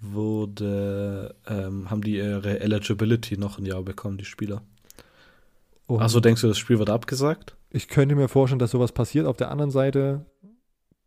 [0.00, 4.62] wurde, ähm, haben die ihre Eligibility noch ein Jahr bekommen, die Spieler.
[5.88, 7.56] Achso, denkst du, das Spiel wird abgesagt?
[7.70, 9.26] Ich könnte mir vorstellen, dass sowas passiert.
[9.26, 10.26] Auf der anderen Seite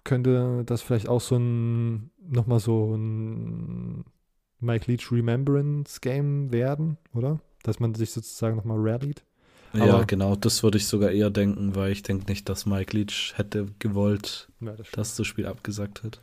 [0.04, 4.06] könnte das vielleicht auch so ein, nochmal so ein
[4.60, 7.40] Mike Leach Remembrance Game werden, oder?
[7.68, 9.24] Dass man sich sozusagen nochmal rallied.
[9.74, 12.96] Aber ja, genau, das würde ich sogar eher denken, weil ich denke nicht, dass Mike
[12.96, 16.22] Leach hätte gewollt, ja, das dass das Spiel abgesagt hat.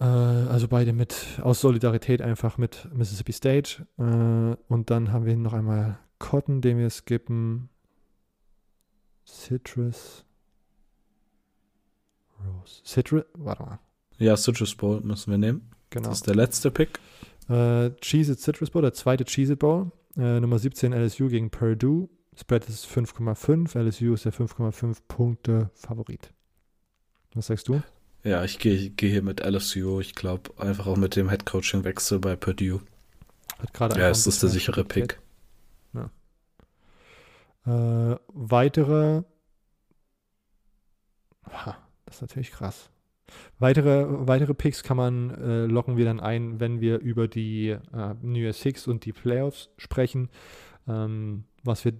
[0.00, 3.86] Äh, also beide mit aus Solidarität einfach mit Mississippi State.
[3.98, 4.02] Äh,
[4.68, 7.68] und dann haben wir noch einmal Cotton, den wir skippen.
[9.26, 10.24] Citrus.
[12.38, 12.82] Rose.
[12.84, 13.78] Citrus, warte mal.
[14.18, 15.70] Ja, Citrus Bowl müssen wir nehmen.
[15.90, 16.08] Genau.
[16.08, 16.98] Das ist der letzte Pick.
[17.48, 19.90] Äh, Cheez-It Citrus Bowl, der zweite Cheez-It Bowl.
[20.16, 22.08] Äh, Nummer 17 LSU gegen Purdue.
[22.36, 23.78] Spread ist 5,5.
[23.78, 26.32] LSU ist der 5,5 Punkte Favorit.
[27.34, 27.82] Was sagst du?
[28.22, 30.00] Ja, ich gehe geh hier mit LSU.
[30.00, 32.80] Ich glaube einfach auch mit dem Headcoaching-Wechsel bei Purdue.
[33.58, 35.20] Hat gerade Ja, es ist der sichere Pick.
[35.92, 36.10] Ja.
[37.66, 39.22] Äh, weitere.
[41.50, 41.76] Ha,
[42.06, 42.90] das ist natürlich krass.
[43.58, 48.14] Weitere, weitere Picks kann man, äh, locken wir dann ein, wenn wir über die äh,
[48.22, 50.28] New Year's Six und die Playoffs sprechen.
[50.86, 51.94] Ähm, was wir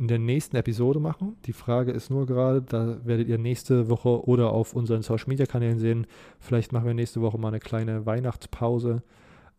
[0.00, 1.36] in der nächsten Episode machen.
[1.44, 5.44] Die Frage ist nur gerade, da werdet ihr nächste Woche oder auf unseren Social Media
[5.44, 6.06] Kanälen sehen.
[6.38, 9.02] Vielleicht machen wir nächste Woche mal eine kleine Weihnachtspause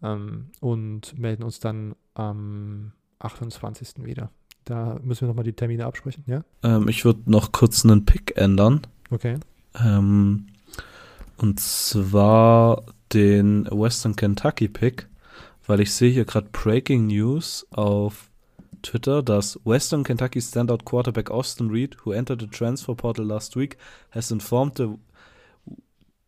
[0.01, 4.03] ähm, und melden uns dann am 28.
[4.03, 4.31] wieder.
[4.65, 6.43] Da müssen wir nochmal die Termine absprechen, ja?
[6.63, 8.81] Ähm, ich würde noch kurz einen Pick ändern.
[9.11, 9.35] Okay.
[9.79, 10.47] Ähm,
[11.41, 15.07] und zwar den Western Kentucky Pick,
[15.65, 18.29] weil ich sehe hier gerade Breaking News auf
[18.83, 23.77] Twitter, dass Western Kentucky Standout Quarterback Austin Reed, who entered the transfer portal last week,
[24.11, 24.89] has informed the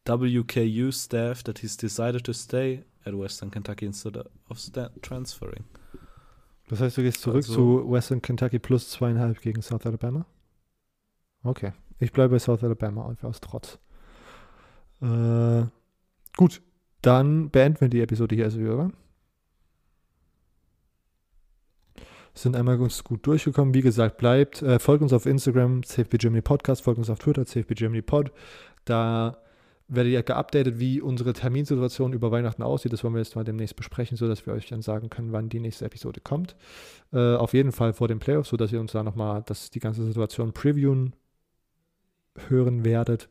[0.05, 4.59] WKU staff that he's decided to stay at Western Kentucky instead of
[5.01, 5.63] transferring.
[6.69, 10.25] Das heißt, du gehst zurück Also- zu Western Kentucky plus zweieinhalb gegen South Alabama?
[11.43, 11.73] Okay.
[11.99, 13.79] Ich bleibe bei South Alabama einfach aus Trotz.
[15.03, 15.65] Äh,
[16.37, 16.61] gut,
[17.01, 18.91] dann beenden wir die Episode hier also, oder?
[22.33, 23.73] Sind einmal ganz gut durchgekommen.
[23.73, 27.45] Wie gesagt, bleibt, äh, folgt uns auf Instagram, CFB Germany Podcast, folgt uns auf Twitter,
[27.45, 28.31] CFB Germany Pod.
[28.85, 29.37] Da
[29.87, 32.93] werdet ihr geupdatet, wie unsere Terminsituation über Weihnachten aussieht.
[32.93, 35.59] Das wollen wir jetzt mal demnächst besprechen, sodass wir euch dann sagen können, wann die
[35.59, 36.55] nächste Episode kommt.
[37.11, 39.43] Äh, auf jeden Fall vor den Playoffs, sodass ihr uns da nochmal
[39.73, 41.15] die ganze Situation previewen
[42.47, 43.29] hören werdet.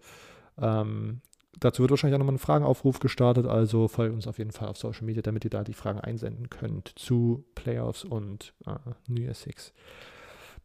[0.58, 1.22] Ähm,
[1.64, 4.76] dazu wird wahrscheinlich auch nochmal ein Fragenaufruf gestartet, also folgt uns auf jeden Fall auf
[4.76, 8.74] Social Media, damit ihr da die Fragen einsenden könnt zu Playoffs und äh,
[9.08, 9.72] New Year Six.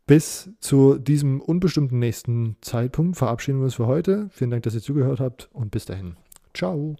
[0.05, 4.29] Bis zu diesem unbestimmten nächsten Zeitpunkt verabschieden wir uns für heute.
[4.31, 6.15] Vielen Dank, dass ihr zugehört habt und bis dahin.
[6.53, 6.95] Ciao.